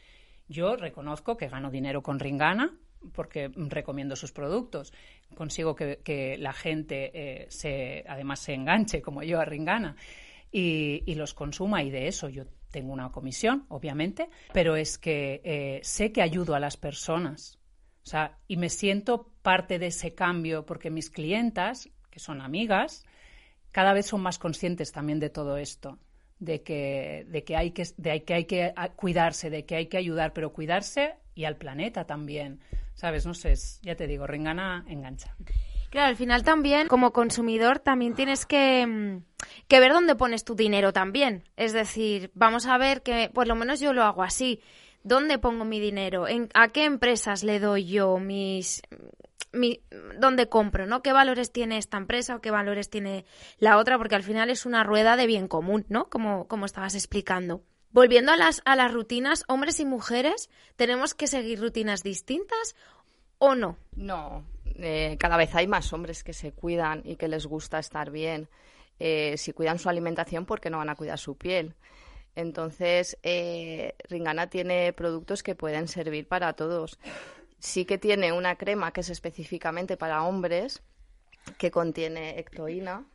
Yo 0.47 0.75
reconozco 0.75 1.37
que 1.37 1.49
gano 1.49 1.69
dinero 1.69 2.01
con 2.01 2.19
Ringana, 2.19 2.77
porque 3.13 3.51
recomiendo 3.55 4.15
sus 4.15 4.31
productos. 4.31 4.93
Consigo 5.35 5.75
que, 5.75 6.37
la 6.39 6.53
gente 6.53 7.11
eh, 7.13 7.47
se, 7.49 8.03
además 8.07 8.39
se 8.39 8.53
enganche, 8.53 9.01
como 9.01 9.23
yo, 9.23 9.39
a 9.39 9.45
Ringana 9.45 9.95
y, 10.51 11.13
los 11.15 11.33
consuma. 11.33 11.83
Y 11.83 11.91
de 11.91 12.07
eso 12.07 12.29
yo 12.29 12.45
tengo 12.71 12.93
una 12.93 13.11
comisión, 13.11 13.65
obviamente, 13.69 14.29
pero 14.53 14.75
es 14.75 14.97
que 14.97 15.41
eh, 15.43 15.79
sé 15.83 16.11
que 16.11 16.21
ayudo 16.21 16.55
a 16.55 16.59
las 16.59 16.77
personas. 16.77 17.59
O 18.03 18.07
sea, 18.09 18.37
y 18.47 18.57
me 18.57 18.69
siento 18.69 19.31
parte 19.41 19.79
de 19.79 19.87
ese 19.87 20.13
cambio 20.13 20.65
porque 20.65 20.89
mis 20.89 21.09
clientas, 21.09 21.89
que 22.09 22.19
son 22.19 22.41
amigas, 22.41 23.05
cada 23.71 23.93
vez 23.93 24.07
son 24.07 24.21
más 24.21 24.39
conscientes 24.39 24.91
también 24.91 25.19
de 25.19 25.29
todo 25.29 25.57
esto 25.57 25.99
de 26.39 26.63
que, 26.63 27.25
de 27.27 27.43
que, 27.43 27.55
hay, 27.55 27.71
que, 27.71 27.83
de 27.97 28.23
que 28.23 28.33
hay 28.33 28.45
que 28.45 28.73
cuidarse, 28.95 29.49
de 29.49 29.65
que 29.65 29.75
hay 29.75 29.87
que 29.87 29.97
ayudar, 29.97 30.33
pero 30.33 30.53
cuidarse 30.53 31.15
y 31.35 31.45
al 31.45 31.57
planeta 31.57 32.05
también. 32.05 32.59
¿Sabes? 32.93 33.25
No 33.25 33.33
sé, 33.33 33.53
ya 33.81 33.95
te 33.95 34.07
digo, 34.07 34.27
Rengana 34.27 34.83
engancha. 34.87 35.35
Claro, 35.89 36.09
al 36.09 36.15
final 36.15 36.43
también, 36.43 36.87
como 36.87 37.13
consumidor, 37.13 37.79
también 37.79 38.13
tienes 38.13 38.45
que, 38.45 38.85
mm, 38.85 39.23
que, 39.67 39.79
ver 39.79 39.91
dónde 39.91 40.15
pones 40.15 40.43
tu 40.43 40.55
dinero 40.55 40.93
también. 40.93 41.43
Es 41.57 41.73
decir, 41.73 42.31
vamos 42.35 42.67
a 42.67 42.77
ver 42.77 43.01
que, 43.01 43.31
por 43.33 43.47
lo 43.47 43.55
menos 43.55 43.79
yo 43.79 43.93
lo 43.93 44.03
hago 44.03 44.21
así. 44.21 44.61
¿Dónde 45.03 45.39
pongo 45.39 45.65
mi 45.65 45.79
dinero? 45.79 46.27
¿En, 46.27 46.49
¿A 46.53 46.67
qué 46.67 46.85
empresas 46.85 47.43
le 47.43 47.59
doy 47.59 47.85
yo 47.85 48.17
mis, 48.19 48.81
mi, 49.51 49.81
dónde 50.19 50.49
compro, 50.49 50.85
¿no? 50.85 51.01
¿Qué 51.01 51.13
valores 51.13 51.51
tiene 51.51 51.77
esta 51.77 51.97
empresa 51.97 52.35
o 52.35 52.41
qué 52.41 52.51
valores 52.51 52.89
tiene 52.89 53.25
la 53.57 53.77
otra? 53.77 53.97
Porque 53.97 54.15
al 54.15 54.23
final 54.23 54.49
es 54.49 54.65
una 54.65 54.83
rueda 54.83 55.15
de 55.15 55.25
bien 55.25 55.47
común, 55.47 55.85
¿no? 55.89 56.09
Como, 56.09 56.47
como 56.47 56.65
estabas 56.65 56.95
explicando. 56.95 57.63
Volviendo 57.91 58.31
a 58.31 58.37
las, 58.37 58.61
a 58.65 58.75
las 58.75 58.93
rutinas, 58.93 59.43
hombres 59.47 59.79
y 59.79 59.85
mujeres, 59.85 60.49
¿tenemos 60.75 61.15
que 61.15 61.27
seguir 61.27 61.59
rutinas 61.59 62.03
distintas 62.03 62.75
o 63.39 63.55
no? 63.55 63.77
No, 63.95 64.45
eh, 64.75 65.17
cada 65.19 65.37
vez 65.37 65.55
hay 65.55 65.67
más 65.67 65.91
hombres 65.91 66.23
que 66.23 66.33
se 66.33 66.51
cuidan 66.51 67.01
y 67.03 67.15
que 67.15 67.27
les 67.27 67.47
gusta 67.47 67.79
estar 67.79 68.11
bien. 68.11 68.47
Eh, 68.99 69.37
si 69.37 69.53
cuidan 69.53 69.79
su 69.79 69.89
alimentación, 69.89 70.45
¿por 70.45 70.61
qué 70.61 70.69
no 70.69 70.77
van 70.77 70.89
a 70.89 70.95
cuidar 70.95 71.17
su 71.17 71.35
piel? 71.35 71.73
Entonces, 72.35 73.17
eh, 73.23 73.95
Ringana 74.07 74.49
tiene 74.49 74.93
productos 74.93 75.41
que 75.41 75.55
pueden 75.55 75.87
servir 75.87 76.27
para 76.27 76.53
todos. 76.53 76.99
Sí 77.59 77.85
que 77.85 77.97
tiene 77.97 78.31
una 78.31 78.55
crema 78.55 78.91
que 78.91 79.01
es 79.01 79.09
específicamente 79.09 79.97
para 79.97 80.23
hombres, 80.23 80.83
que 81.57 81.71
contiene 81.71 82.39
ectoína, 82.39 83.05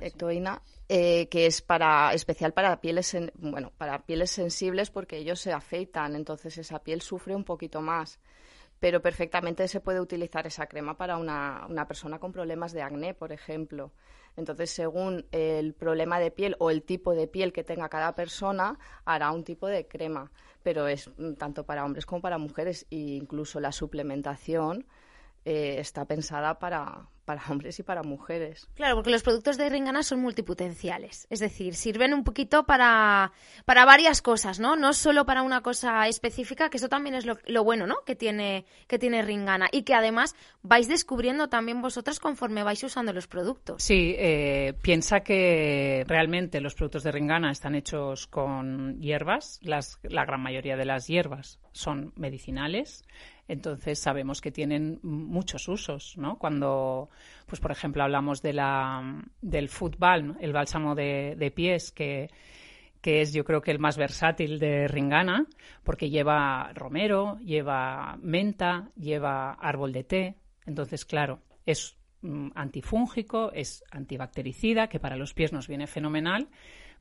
ectoína, 0.00 0.62
eh, 0.88 1.28
que 1.28 1.46
es 1.46 1.62
para 1.62 2.12
especial 2.14 2.52
para 2.52 2.80
pieles 2.80 3.16
bueno 3.34 3.72
para 3.76 4.04
pieles 4.04 4.30
sensibles 4.30 4.90
porque 4.90 5.18
ellos 5.18 5.40
se 5.40 5.52
afeitan 5.52 6.16
entonces 6.16 6.56
esa 6.58 6.82
piel 6.82 7.02
sufre 7.02 7.34
un 7.34 7.44
poquito 7.44 7.80
más. 7.80 8.18
Pero 8.78 9.02
perfectamente 9.02 9.68
se 9.68 9.80
puede 9.80 10.00
utilizar 10.00 10.46
esa 10.46 10.66
crema 10.66 10.96
para 10.96 11.18
una, 11.18 11.66
una 11.68 11.86
persona 11.86 12.18
con 12.18 12.32
problemas 12.32 12.72
de 12.72 12.82
acné 12.82 13.12
por 13.12 13.32
ejemplo. 13.32 13.92
Entonces 14.36 14.70
según 14.70 15.26
el 15.32 15.74
problema 15.74 16.18
de 16.18 16.30
piel 16.30 16.56
o 16.58 16.70
el 16.70 16.82
tipo 16.82 17.14
de 17.14 17.26
piel 17.26 17.52
que 17.52 17.64
tenga 17.64 17.90
cada 17.90 18.14
persona 18.14 18.78
hará 19.04 19.32
un 19.32 19.44
tipo 19.44 19.66
de 19.66 19.86
crema. 19.86 20.30
Pero 20.62 20.88
es 20.88 21.10
tanto 21.38 21.64
para 21.64 21.84
hombres 21.84 22.06
como 22.06 22.22
para 22.22 22.38
mujeres. 22.38 22.86
E 22.90 22.96
incluso 22.96 23.60
la 23.60 23.72
suplementación 23.72 24.86
eh, 25.44 25.76
está 25.78 26.04
pensada 26.04 26.58
para, 26.58 27.08
para 27.30 27.46
hombres 27.48 27.78
y 27.78 27.84
para 27.84 28.02
mujeres. 28.02 28.68
Claro, 28.74 28.96
porque 28.96 29.10
los 29.10 29.22
productos 29.22 29.56
de 29.56 29.68
Ringana 29.68 30.02
son 30.02 30.20
multipotenciales, 30.20 31.28
es 31.30 31.38
decir, 31.38 31.76
sirven 31.76 32.12
un 32.12 32.24
poquito 32.24 32.64
para, 32.64 33.30
para 33.64 33.84
varias 33.84 34.20
cosas, 34.20 34.58
¿no? 34.58 34.74
No 34.74 34.92
solo 34.92 35.24
para 35.24 35.42
una 35.42 35.60
cosa 35.60 36.08
específica, 36.08 36.70
que 36.70 36.78
eso 36.78 36.88
también 36.88 37.14
es 37.14 37.26
lo, 37.26 37.38
lo 37.46 37.62
bueno, 37.62 37.86
¿no? 37.86 37.98
Que 38.04 38.16
tiene, 38.16 38.64
que 38.88 38.98
tiene 38.98 39.22
Ringana 39.22 39.68
y 39.70 39.82
que 39.82 39.94
además 39.94 40.34
vais 40.62 40.88
descubriendo 40.88 41.48
también 41.48 41.80
vosotras 41.80 42.18
conforme 42.18 42.64
vais 42.64 42.82
usando 42.82 43.12
los 43.12 43.28
productos. 43.28 43.80
Sí, 43.80 44.16
eh, 44.18 44.74
piensa 44.82 45.20
que 45.20 46.04
realmente 46.08 46.60
los 46.60 46.74
productos 46.74 47.04
de 47.04 47.12
Ringana 47.12 47.52
están 47.52 47.76
hechos 47.76 48.26
con 48.26 49.00
hierbas, 49.00 49.60
las, 49.62 50.00
la 50.02 50.24
gran 50.24 50.40
mayoría 50.40 50.76
de 50.76 50.84
las 50.84 51.06
hierbas 51.06 51.60
son 51.70 52.12
medicinales. 52.16 53.04
Entonces 53.50 53.98
sabemos 53.98 54.40
que 54.40 54.52
tienen 54.52 55.00
muchos 55.02 55.66
usos, 55.66 56.16
¿no? 56.16 56.38
Cuando, 56.38 57.10
pues 57.46 57.60
por 57.60 57.72
ejemplo, 57.72 58.04
hablamos 58.04 58.42
de 58.42 58.52
la, 58.52 59.24
del 59.42 59.68
fútbol, 59.68 60.36
el 60.40 60.52
bálsamo 60.52 60.94
de, 60.94 61.52
pies, 61.52 61.90
que, 61.90 62.30
que 63.00 63.22
es 63.22 63.32
yo 63.32 63.42
creo 63.42 63.60
que 63.60 63.72
el 63.72 63.80
más 63.80 63.96
versátil 63.96 64.60
de 64.60 64.86
Ringana, 64.86 65.46
porque 65.82 66.10
lleva 66.10 66.70
romero, 66.74 67.38
lleva 67.40 68.16
menta, 68.22 68.92
lleva 68.96 69.54
árbol 69.54 69.92
de 69.92 70.04
té. 70.04 70.34
Entonces, 70.64 71.04
claro, 71.04 71.40
es 71.66 71.96
mm, 72.22 72.50
antifúngico, 72.54 73.50
es 73.52 73.82
antibactericida, 73.90 74.86
que 74.86 75.00
para 75.00 75.16
los 75.16 75.34
pies 75.34 75.52
nos 75.52 75.66
viene 75.66 75.88
fenomenal, 75.88 76.46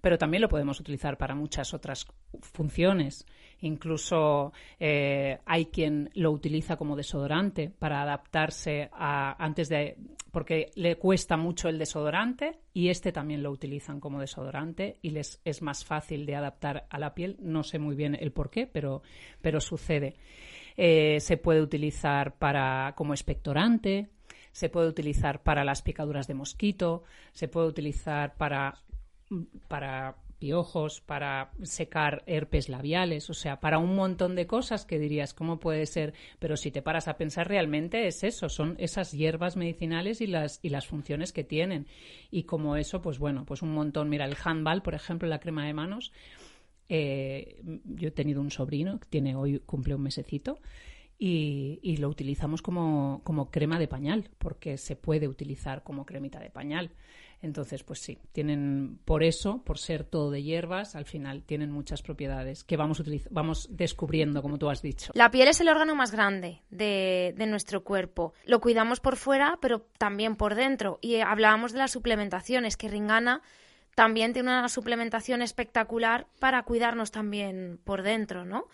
pero 0.02 0.18
también 0.18 0.42
lo 0.42 0.50
podemos 0.50 0.80
utilizar 0.80 1.18
para 1.18 1.36
muchas 1.36 1.74
otras 1.74 2.08
funciones. 2.42 3.26
Incluso 3.62 4.54
eh, 4.80 5.40
hay 5.46 5.66
quien 5.66 6.10
lo 6.16 6.32
utiliza 6.32 6.78
como 6.78 6.96
desodorante 6.96 7.70
para 7.70 8.02
adaptarse 8.02 8.90
a 8.94 9.36
antes 9.44 9.68
de 9.70 9.98
porque 10.32 10.72
le 10.76 10.96
cuesta 10.96 11.38
mucho 11.38 11.70
el 11.70 11.80
desodorante 11.80 12.60
y 12.74 12.90
este 12.90 13.12
también 13.12 13.44
lo 13.44 13.52
utilizan 13.52 14.00
como 14.00 14.20
desodorante 14.20 14.98
y 15.02 15.10
les 15.10 15.42
es 15.44 15.62
más 15.62 15.84
fácil 15.84 16.26
de 16.26 16.36
adaptar 16.36 16.86
a 16.90 17.00
la 17.00 17.14
piel. 17.14 17.38
No 17.40 17.64
sé 17.64 17.80
muy 17.80 17.96
bien 17.96 18.16
el 18.20 18.32
por 18.32 18.50
qué, 18.50 18.68
pero, 18.68 19.02
pero 19.42 19.60
sucede. 19.60 20.16
Eh, 20.78 21.20
se 21.20 21.38
puede 21.38 21.62
utilizar 21.62 22.38
para 22.38 22.94
como 22.96 23.14
expectorante, 23.14 24.10
se 24.52 24.70
puede 24.70 24.88
utilizar 24.88 25.42
para 25.44 25.64
las 25.64 25.82
picaduras 25.82 26.28
de 26.28 26.36
mosquito, 26.36 27.04
se 27.34 27.48
puede 27.48 27.68
utilizar 27.68 28.36
para 28.36 28.76
para 29.68 30.16
piojos, 30.40 31.02
para 31.02 31.52
secar 31.64 32.24
herpes 32.26 32.70
labiales, 32.70 33.30
o 33.30 33.34
sea, 33.34 33.60
para 33.60 33.78
un 33.78 33.96
montón 33.96 34.36
de 34.36 34.48
cosas 34.48 34.86
que 34.86 34.98
dirías, 34.98 35.34
¿cómo 35.34 35.60
puede 35.60 35.86
ser? 35.86 36.14
Pero 36.40 36.56
si 36.56 36.72
te 36.72 36.82
paras 36.82 37.08
a 37.08 37.18
pensar 37.18 37.48
realmente 37.48 38.08
es 38.08 38.24
eso, 38.24 38.48
son 38.48 38.76
esas 38.80 39.12
hierbas 39.12 39.58
medicinales 39.58 40.22
y 40.22 40.28
las, 40.28 40.60
y 40.64 40.70
las 40.70 40.88
funciones 40.88 41.34
que 41.34 41.44
tienen. 41.44 41.88
Y 42.32 42.44
como 42.44 42.78
eso, 42.78 43.02
pues 43.02 43.20
bueno, 43.20 43.46
pues 43.46 43.62
un 43.62 43.74
montón. 43.74 44.10
Mira, 44.10 44.26
el 44.26 44.38
handball, 44.42 44.82
por 44.82 44.96
ejemplo, 44.96 45.28
la 45.28 45.40
crema 45.40 45.66
de 45.66 45.74
manos, 45.74 46.14
eh, 46.88 47.62
yo 47.86 48.08
he 48.08 48.12
tenido 48.12 48.42
un 48.42 48.50
sobrino 48.50 49.00
que 49.00 49.08
tiene 49.10 49.36
hoy, 49.36 49.60
cumple 49.60 49.94
un 49.94 50.04
mesecito, 50.04 50.60
y, 51.22 51.98
lo 51.98 52.08
utilizamos 52.08 52.62
como, 52.62 53.22
como, 53.26 53.52
crema 53.52 53.78
de 53.78 53.90
pañal, 53.90 54.30
porque 54.38 54.78
se 54.78 54.96
puede 54.96 55.28
utilizar 55.28 55.84
como 55.84 56.06
cremita 56.06 56.40
de 56.40 56.50
pañal. 56.50 56.92
Entonces, 57.42 57.84
pues 57.84 58.00
sí, 58.00 58.18
tienen, 58.32 59.00
por 59.04 59.24
eso, 59.24 59.62
por 59.64 59.78
ser 59.80 60.06
todo 60.06 60.32
de 60.32 60.44
hierbas, 60.44 60.96
al 60.96 61.06
final 61.06 61.44
tienen 61.44 61.72
muchas 61.72 62.02
propiedades 62.02 62.64
que 62.64 62.78
vamos, 62.78 63.04
vamos 63.32 63.68
descubriendo, 63.70 64.42
como 64.42 64.58
tú 64.58 64.70
has 64.70 64.82
dicho. 64.82 65.12
La 65.14 65.30
piel 65.30 65.50
es 65.50 65.60
el 65.60 65.68
órgano 65.68 65.94
más 65.94 66.12
grande 66.12 66.62
de, 66.70 67.34
de 67.38 67.48
nuestro 67.48 67.84
cuerpo. 67.84 68.34
Lo 68.46 68.62
cuidamos 68.62 69.02
por 69.02 69.18
fuera, 69.18 69.58
pero 69.62 69.82
también 69.98 70.38
por 70.38 70.56
dentro. 70.56 71.00
Y 71.02 71.18
hablábamos 71.18 71.74
de 71.74 71.80
las 71.80 71.92
suplementaciones, 71.92 72.78
que 72.78 72.90
Ringana 72.90 73.42
también 73.96 74.32
tiene 74.32 74.50
una 74.50 74.70
suplementación 74.70 75.42
espectacular 75.42 76.28
para 76.40 76.64
cuidarnos 76.64 77.12
también 77.12 77.80
por 77.84 78.04
dentro, 78.04 78.46
¿no? 78.46 78.68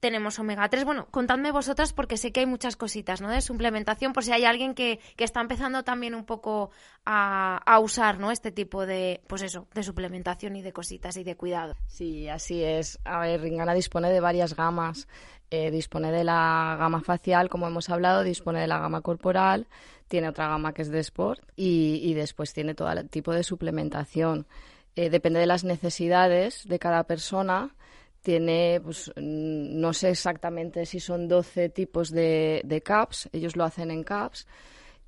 Tenemos 0.00 0.38
omega 0.38 0.68
3. 0.68 0.84
Bueno, 0.84 1.06
contadme 1.10 1.52
vosotras 1.52 1.92
porque 1.92 2.16
sé 2.16 2.32
que 2.32 2.40
hay 2.40 2.46
muchas 2.46 2.76
cositas, 2.76 3.20
¿no? 3.20 3.30
De 3.30 3.40
suplementación, 3.40 4.12
por 4.12 4.24
si 4.24 4.32
hay 4.32 4.44
alguien 4.44 4.74
que, 4.74 4.98
que 5.16 5.24
está 5.24 5.40
empezando 5.40 5.84
también 5.84 6.14
un 6.14 6.24
poco 6.24 6.70
a, 7.04 7.58
a, 7.64 7.78
usar, 7.78 8.18
¿no? 8.18 8.30
Este 8.30 8.50
tipo 8.50 8.86
de, 8.86 9.20
pues 9.28 9.42
eso, 9.42 9.68
de 9.74 9.82
suplementación 9.82 10.56
y 10.56 10.62
de 10.62 10.72
cositas 10.72 11.16
y 11.16 11.24
de 11.24 11.36
cuidado. 11.36 11.76
Sí, 11.86 12.28
así 12.28 12.64
es. 12.64 12.98
A 13.04 13.20
ver, 13.20 13.42
Ringana 13.42 13.74
dispone 13.74 14.10
de 14.10 14.20
varias 14.20 14.56
gamas. 14.56 15.06
Eh, 15.52 15.72
dispone 15.72 16.12
de 16.12 16.22
la 16.22 16.76
gama 16.78 17.00
facial, 17.00 17.48
como 17.48 17.66
hemos 17.66 17.90
hablado, 17.90 18.22
dispone 18.22 18.60
de 18.60 18.68
la 18.68 18.78
gama 18.78 19.00
corporal, 19.00 19.66
tiene 20.06 20.28
otra 20.28 20.46
gama 20.46 20.72
que 20.72 20.82
es 20.82 20.90
de 20.92 21.00
sport 21.00 21.42
y, 21.56 22.00
y 22.04 22.14
después 22.14 22.52
tiene 22.52 22.76
todo 22.76 22.88
el 22.92 23.10
tipo 23.10 23.32
de 23.32 23.42
suplementación. 23.42 24.46
Eh, 24.94 25.10
depende 25.10 25.40
de 25.40 25.46
las 25.46 25.64
necesidades 25.64 26.68
de 26.68 26.78
cada 26.78 27.02
persona 27.02 27.74
tiene, 28.22 28.80
pues 28.82 29.10
no 29.16 29.92
sé 29.92 30.10
exactamente 30.10 30.86
si 30.86 31.00
son 31.00 31.28
12 31.28 31.70
tipos 31.70 32.10
de, 32.10 32.60
de 32.64 32.80
caps, 32.82 33.28
ellos 33.32 33.56
lo 33.56 33.64
hacen 33.64 33.90
en 33.90 34.04
caps, 34.04 34.46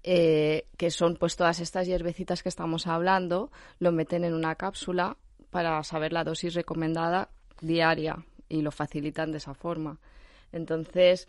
eh, 0.02 0.66
que 0.76 0.90
son 0.90 1.16
pues 1.16 1.36
todas 1.36 1.60
estas 1.60 1.86
hierbecitas 1.86 2.42
que 2.42 2.48
estamos 2.48 2.86
hablando, 2.86 3.50
lo 3.78 3.92
meten 3.92 4.24
en 4.24 4.34
una 4.34 4.54
cápsula 4.54 5.16
para 5.50 5.82
saber 5.84 6.12
la 6.12 6.24
dosis 6.24 6.54
recomendada 6.54 7.28
diaria 7.60 8.24
y 8.48 8.62
lo 8.62 8.72
facilitan 8.72 9.30
de 9.30 9.38
esa 9.38 9.54
forma. 9.54 10.00
Entonces, 10.50 11.28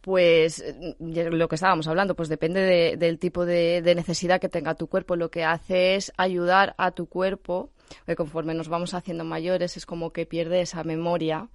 pues 0.00 0.64
lo 1.00 1.48
que 1.48 1.54
estábamos 1.54 1.86
hablando, 1.88 2.14
pues 2.14 2.28
depende 2.28 2.96
del 2.96 3.18
tipo 3.18 3.44
de, 3.44 3.82
de, 3.82 3.94
necesidad 3.94 4.40
que 4.40 4.48
tenga 4.48 4.74
tu 4.74 4.86
cuerpo. 4.86 5.16
Lo 5.16 5.30
que 5.30 5.44
hace 5.44 5.94
es 5.94 6.12
ayudar 6.16 6.74
a 6.78 6.92
tu 6.92 7.06
cuerpo 7.06 7.70
que 8.06 8.16
conforme 8.16 8.54
nos 8.54 8.68
vamos 8.68 8.94
haciendo 8.94 9.24
mayores 9.24 9.76
es 9.76 9.86
como 9.86 10.12
que 10.12 10.26
pierde 10.26 10.60
esa 10.60 10.84
memoria 10.84 11.48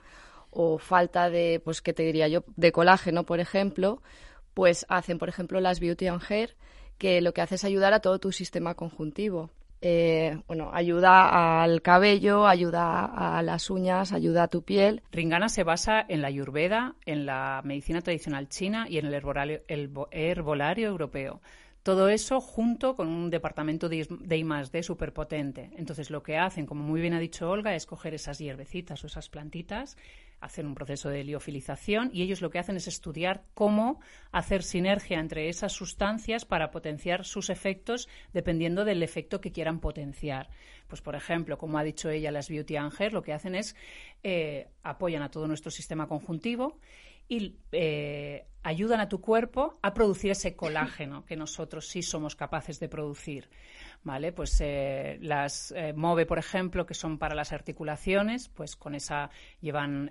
o 0.51 0.77
falta 0.77 1.29
de, 1.29 1.61
pues, 1.63 1.81
¿qué 1.81 1.93
te 1.93 2.03
diría 2.03 2.27
yo?, 2.27 2.43
de 2.55 2.71
colágeno, 2.71 3.23
por 3.23 3.39
ejemplo, 3.39 4.01
pues 4.53 4.85
hacen, 4.89 5.19
por 5.19 5.29
ejemplo, 5.29 5.59
las 5.61 5.79
Beauty 5.79 6.07
and 6.07 6.21
Hair, 6.27 6.55
que 6.97 7.21
lo 7.21 7.33
que 7.33 7.41
hace 7.41 7.55
es 7.55 7.63
ayudar 7.63 7.93
a 7.93 7.99
todo 7.99 8.19
tu 8.19 8.31
sistema 8.31 8.75
conjuntivo. 8.75 9.49
Eh, 9.81 10.41
bueno, 10.47 10.71
ayuda 10.73 11.61
al 11.63 11.81
cabello, 11.81 12.45
ayuda 12.45 13.05
a 13.05 13.41
las 13.41 13.69
uñas, 13.69 14.11
ayuda 14.11 14.43
a 14.43 14.47
tu 14.49 14.63
piel. 14.63 15.01
Ringana 15.11 15.47
se 15.47 15.63
basa 15.63 16.03
en 16.05 16.21
la 16.21 16.27
ayurveda, 16.27 16.95
en 17.05 17.25
la 17.25 17.61
medicina 17.63 18.01
tradicional 18.01 18.49
china 18.49 18.87
y 18.89 18.97
en 18.97 19.05
el 19.05 19.13
herbolario, 19.13 19.61
el 19.67 19.89
herbolario 20.11 20.89
europeo. 20.89 21.39
Todo 21.83 22.09
eso 22.09 22.41
junto 22.41 22.95
con 22.95 23.07
un 23.07 23.29
departamento 23.29 23.87
de, 23.87 23.97
I 23.97 24.43
+D 24.71 24.83
superpotente. 24.83 25.71
Entonces, 25.77 26.09
lo 26.09 26.21
que 26.23 26.37
hacen, 26.37 26.65
como 26.65 26.83
muy 26.83 27.01
bien 27.01 27.13
ha 27.13 27.19
dicho 27.19 27.49
Olga, 27.49 27.73
es 27.75 27.85
coger 27.85 28.13
esas 28.13 28.37
hierbecitas 28.39 29.03
o 29.03 29.07
esas 29.07 29.29
plantitas, 29.29 29.97
hacer 30.41 30.65
un 30.65 30.75
proceso 30.75 31.09
de 31.09 31.23
liofilización 31.23 32.11
y 32.13 32.21
ellos 32.21 32.41
lo 32.41 32.49
que 32.49 32.59
hacen 32.59 32.77
es 32.77 32.87
estudiar 32.87 33.43
cómo 33.53 33.99
hacer 34.31 34.63
sinergia 34.63 35.19
entre 35.19 35.49
esas 35.49 35.73
sustancias 35.73 36.45
para 36.45 36.71
potenciar 36.71 37.25
sus 37.25 37.49
efectos 37.49 38.07
dependiendo 38.31 38.85
del 38.85 39.03
efecto 39.03 39.41
que 39.41 39.51
quieran 39.51 39.79
potenciar. 39.79 40.49
Pues, 40.87 41.01
por 41.01 41.15
ejemplo, 41.15 41.57
como 41.57 41.77
ha 41.77 41.83
dicho 41.83 42.09
ella, 42.09 42.31
las 42.31 42.49
Beauty 42.49 42.77
Angel 42.77 43.13
lo 43.13 43.21
que 43.21 43.33
hacen 43.33 43.53
es 43.55 43.75
eh, 44.23 44.69
apoyan 44.83 45.23
a 45.23 45.29
todo 45.29 45.47
nuestro 45.47 45.71
sistema 45.71 46.07
conjuntivo 46.07 46.79
y 47.29 47.55
eh, 47.71 48.47
ayudan 48.63 48.99
a 48.99 49.07
tu 49.07 49.21
cuerpo 49.21 49.77
a 49.83 49.93
producir 49.93 50.31
ese 50.31 50.55
colágeno 50.55 51.23
que 51.23 51.37
nosotros 51.37 51.87
sí 51.87 52.01
somos 52.01 52.35
capaces 52.35 52.79
de 52.79 52.89
producir. 52.89 53.49
¿Vale? 54.01 54.31
Pues 54.31 54.59
eh, 54.61 55.17
las 55.21 55.73
eh, 55.75 55.91
MOVE, 55.93 56.25
por 56.25 56.39
ejemplo, 56.39 56.85
que 56.85 56.93
son 56.93 57.17
para 57.17 57.35
las 57.35 57.51
articulaciones, 57.51 58.47
pues 58.47 58.77
con 58.77 58.95
esa 58.95 59.29
llevan 59.59 60.09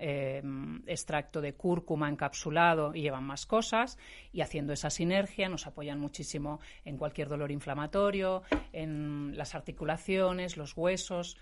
extracto 0.85 1.41
de 1.41 1.53
cúrcuma 1.53 2.07
encapsulado 2.07 2.93
y 2.93 3.01
llevan 3.01 3.23
más 3.23 3.47
cosas 3.47 3.97
y 4.31 4.41
haciendo 4.41 4.73
esa 4.73 4.91
sinergia 4.91 5.49
nos 5.49 5.65
apoyan 5.65 5.99
muchísimo 5.99 6.59
en 6.85 6.97
cualquier 6.97 7.29
dolor 7.29 7.51
inflamatorio, 7.51 8.43
en 8.71 9.35
las 9.35 9.55
articulaciones, 9.55 10.55
los 10.55 10.77
huesos 10.77 11.35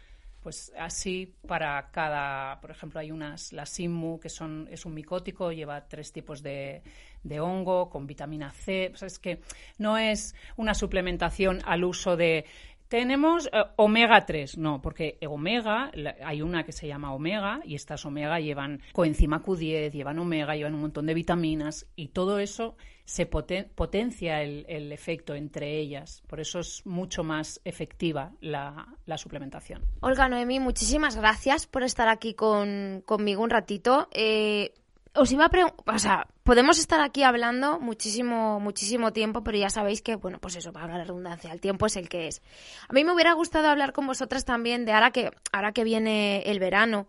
pues 0.48 0.72
así 0.80 1.36
para 1.46 1.92
cada, 1.92 2.62
por 2.62 2.72
ejemplo, 2.72 3.02
hay 3.02 3.12
unas, 3.12 3.52
la 3.52 3.66
Simmu, 3.66 4.18
que 4.18 4.30
son, 4.30 4.70
es 4.72 4.86
un 4.86 4.94
micótico, 4.94 5.52
lleva 5.52 5.90
tres 5.90 6.14
tipos 6.14 6.42
de, 6.42 6.84
de 7.22 7.42
hongo 7.42 7.90
con 7.90 8.08
vitamina 8.08 8.54
C. 8.54 8.88
Pues 8.92 9.04
es 9.04 9.20
que 9.20 9.42
no 9.78 9.98
es 9.98 10.36
una 10.56 10.74
suplementación 10.74 11.60
al 11.66 11.84
uso 11.84 12.16
de 12.16 12.46
tenemos 12.88 13.48
eh, 13.48 13.64
omega 13.76 14.26
3, 14.26 14.58
no, 14.58 14.82
porque 14.82 15.18
omega, 15.28 15.92
hay 16.24 16.42
una 16.42 16.64
que 16.64 16.72
se 16.72 16.88
llama 16.88 17.14
omega 17.14 17.62
y 17.64 17.76
estas 17.76 18.06
omega 18.06 18.40
llevan 18.40 18.82
coenzima 18.94 19.44
Q10, 19.44 19.92
llevan 19.92 20.20
omega, 20.20 20.56
llevan 20.56 20.76
un 20.76 20.82
montón 20.82 21.06
de 21.06 21.14
vitaminas 21.14 21.88
y 21.96 22.10
todo 22.10 22.40
eso 22.40 22.76
se 23.08 23.26
potencia 23.26 24.42
el, 24.42 24.92
efecto 24.92 25.34
entre 25.34 25.80
ellas. 25.80 26.22
Por 26.28 26.42
eso 26.42 26.60
es 26.60 26.86
mucho 26.86 27.24
más 27.24 27.62
efectiva 27.64 28.34
la, 28.42 28.86
suplementación. 29.16 29.82
Olga 30.02 30.28
Noemi, 30.28 30.60
muchísimas 30.60 31.16
gracias 31.16 31.68
por 31.68 31.84
estar 31.84 32.10
aquí 32.10 32.34
con, 32.34 33.02
conmigo 33.06 33.44
un 33.44 33.50
ratito. 33.50 34.10
Eh, 34.12 34.74
os 35.18 35.32
iba 35.32 35.46
a 35.46 35.50
preguntar, 35.50 35.96
o 35.96 36.00
sea, 36.00 36.28
podemos 36.44 36.80
estar 36.80 37.02
aquí 37.02 37.24
hablando 37.24 37.80
muchísimo, 37.80 38.60
muchísimo 38.60 39.12
tiempo, 39.12 39.44
pero 39.44 39.58
ya 39.58 39.70
sabéis 39.70 40.02
que, 40.02 40.16
bueno, 40.16 40.40
pues 40.40 40.56
eso, 40.56 40.72
para 40.72 40.88
la 40.88 41.04
redundancia, 41.04 41.52
el 41.52 41.60
tiempo 41.60 41.88
es 41.88 41.96
el 41.96 42.08
que 42.08 42.28
es. 42.28 42.42
A 42.88 42.94
mí 42.94 43.04
me 43.04 43.12
hubiera 43.12 43.34
gustado 43.34 43.68
hablar 43.68 43.94
con 43.94 44.08
vosotras 44.08 44.46
también 44.46 44.86
de 44.86 44.94
ahora 44.94 45.12
que, 45.12 45.32
ahora 45.52 45.72
que 45.72 45.84
viene 45.84 46.44
el 46.44 46.60
verano, 46.60 47.08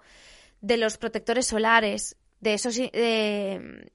de 0.60 0.76
los 0.76 0.98
protectores 0.98 1.46
solares, 1.46 2.16
de 2.40 2.54
esos 2.54 2.78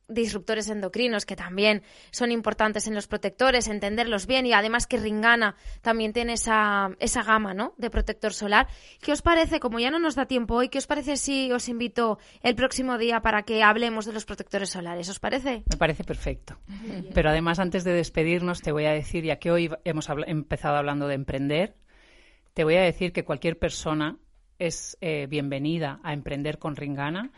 disruptores 0.08 0.70
endocrinos 0.70 1.26
que 1.26 1.36
también 1.36 1.82
son 2.12 2.32
importantes 2.32 2.88
en 2.88 2.96
los 2.96 3.08
protectores, 3.08 3.68
entenderlos 3.68 4.28
bien 4.28 4.46
y 4.46 4.54
además 4.54 4.88
que 4.88 4.98
Ringana 4.98 5.56
también 5.82 6.14
tiene 6.14 6.34
esa, 6.34 6.92
esa 7.00 7.24
gama 7.24 7.54
¿no? 7.54 7.74
de 7.78 7.90
protector 7.90 8.34
solar. 8.34 8.68
¿Qué 9.02 9.12
os 9.12 9.22
parece, 9.22 9.60
como 9.60 9.80
ya 9.80 9.92
no 9.92 10.00
nos 10.00 10.16
da 10.16 10.26
tiempo 10.26 10.56
hoy, 10.56 10.70
qué 10.70 10.78
os 10.78 10.88
parece 10.88 11.18
si 11.18 11.52
os 11.52 11.70
invito 11.70 12.20
el 12.42 12.56
próximo 12.56 12.98
día 12.98 13.22
para 13.22 13.44
que 13.44 13.64
hablemos 13.64 14.06
de 14.06 14.14
los 14.14 14.26
protectores 14.26 14.70
solares? 14.70 15.10
¿Os 15.10 15.20
parece? 15.20 15.64
Me 15.70 15.78
parece 15.78 16.04
perfecto. 16.04 16.58
Pero 17.14 17.30
además, 17.30 17.60
antes 17.60 17.84
de 17.84 17.94
despedirnos, 17.94 18.62
te 18.62 18.72
voy 18.72 18.86
a 18.86 18.92
decir, 18.92 19.24
ya 19.24 19.38
que 19.38 19.52
hoy 19.52 19.70
hemos 19.84 20.08
empezado 20.28 20.76
hablando 20.76 21.08
de 21.08 21.16
emprender, 21.16 21.76
te 22.54 22.64
voy 22.64 22.76
a 22.76 22.82
decir 22.82 23.14
que 23.14 23.24
cualquier 23.24 23.58
persona 23.58 24.18
es 24.60 24.98
eh, 25.02 25.28
bienvenida 25.28 26.00
a 26.04 26.14
emprender 26.14 26.60
con 26.60 26.76
Ringana 26.76 27.32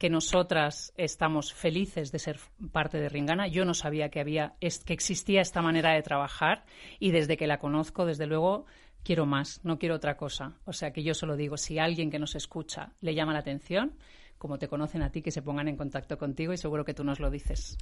que 0.00 0.08
nosotras 0.08 0.94
estamos 0.96 1.52
felices 1.52 2.10
de 2.10 2.18
ser 2.18 2.40
parte 2.72 2.98
de 2.98 3.10
Ringana. 3.10 3.48
Yo 3.48 3.66
no 3.66 3.74
sabía 3.74 4.08
que 4.08 4.18
había 4.18 4.54
que 4.58 4.94
existía 4.94 5.42
esta 5.42 5.60
manera 5.60 5.92
de 5.92 6.00
trabajar 6.00 6.64
y 6.98 7.10
desde 7.10 7.36
que 7.36 7.46
la 7.46 7.58
conozco, 7.58 8.06
desde 8.06 8.26
luego, 8.26 8.64
quiero 9.04 9.26
más, 9.26 9.60
no 9.62 9.78
quiero 9.78 9.96
otra 9.96 10.16
cosa. 10.16 10.54
O 10.64 10.72
sea 10.72 10.94
que 10.94 11.02
yo 11.02 11.12
solo 11.12 11.36
digo, 11.36 11.58
si 11.58 11.78
alguien 11.78 12.10
que 12.10 12.18
nos 12.18 12.34
escucha 12.34 12.94
le 13.02 13.14
llama 13.14 13.34
la 13.34 13.40
atención, 13.40 13.92
como 14.38 14.58
te 14.58 14.68
conocen 14.68 15.02
a 15.02 15.12
ti, 15.12 15.20
que 15.20 15.32
se 15.32 15.42
pongan 15.42 15.68
en 15.68 15.76
contacto 15.76 16.16
contigo 16.16 16.54
y 16.54 16.56
seguro 16.56 16.86
que 16.86 16.94
tú 16.94 17.04
nos 17.04 17.20
lo 17.20 17.30
dices. 17.30 17.76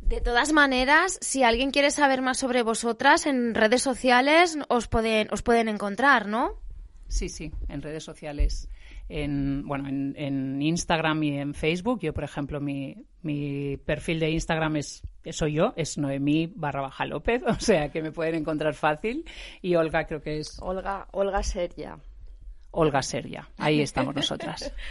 De 0.00 0.20
todas 0.20 0.52
maneras, 0.52 1.20
si 1.22 1.44
alguien 1.44 1.70
quiere 1.70 1.92
saber 1.92 2.20
más 2.20 2.38
sobre 2.38 2.64
vosotras, 2.64 3.26
en 3.26 3.54
redes 3.54 3.82
sociales 3.82 4.58
os 4.68 4.88
pueden, 4.88 5.28
os 5.32 5.42
pueden 5.42 5.68
encontrar, 5.68 6.26
¿no? 6.26 6.58
Sí, 7.06 7.28
sí, 7.28 7.52
en 7.68 7.80
redes 7.80 8.02
sociales 8.02 8.68
en, 9.10 9.66
bueno, 9.66 9.88
en, 9.88 10.62
Instagram 10.62 11.22
y 11.22 11.38
en 11.38 11.54
Facebook. 11.54 12.00
Yo, 12.00 12.14
por 12.14 12.24
ejemplo, 12.24 12.60
mi, 12.60 12.96
mi 13.22 13.76
perfil 13.76 14.20
de 14.20 14.30
Instagram 14.30 14.76
es 14.76 15.02
soy 15.30 15.54
yo, 15.54 15.74
es 15.76 15.98
Noemí 15.98 16.46
barra 16.54 16.80
baja 16.80 17.04
López, 17.04 17.42
o 17.46 17.60
sea 17.60 17.90
que 17.90 18.02
me 18.02 18.12
pueden 18.12 18.36
encontrar 18.36 18.74
fácil. 18.74 19.24
Y 19.60 19.74
Olga 19.74 20.06
creo 20.06 20.22
que 20.22 20.38
es... 20.38 20.58
Olga, 20.60 21.08
Olga 21.10 21.42
Seria. 21.42 21.98
Olga 22.70 23.02
Seria. 23.02 23.48
Ahí 23.58 23.80
estamos 23.80 24.14
nosotras. 24.14 24.72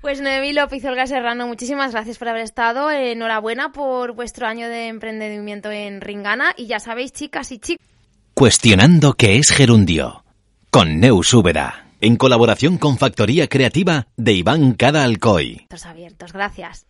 Pues 0.00 0.20
Noemí 0.20 0.52
López 0.52 0.84
Olga 0.84 1.08
Serrano, 1.08 1.48
muchísimas 1.48 1.90
gracias 1.90 2.18
por 2.18 2.28
haber 2.28 2.42
estado. 2.42 2.88
Enhorabuena 2.88 3.72
por 3.72 4.12
vuestro 4.12 4.46
año 4.46 4.68
de 4.68 4.86
emprendimiento 4.86 5.72
en 5.72 6.00
Ringana. 6.00 6.54
Y 6.56 6.68
ya 6.68 6.78
sabéis, 6.78 7.12
chicas 7.12 7.50
y 7.50 7.58
chicos. 7.58 7.84
Cuestionando 8.32 9.14
qué 9.14 9.38
es 9.38 9.50
gerundio. 9.50 10.22
Con 10.70 11.00
Neus 11.00 11.34
Úbeda. 11.34 11.87
En 12.00 12.16
colaboración 12.16 12.78
con 12.78 12.96
Factoría 12.96 13.48
Creativa 13.48 14.06
de 14.16 14.32
Iván 14.32 14.74
Cada 14.74 15.02
Alcoy. 15.02 15.66
Abiertos, 15.84 16.32
gracias. 16.32 16.86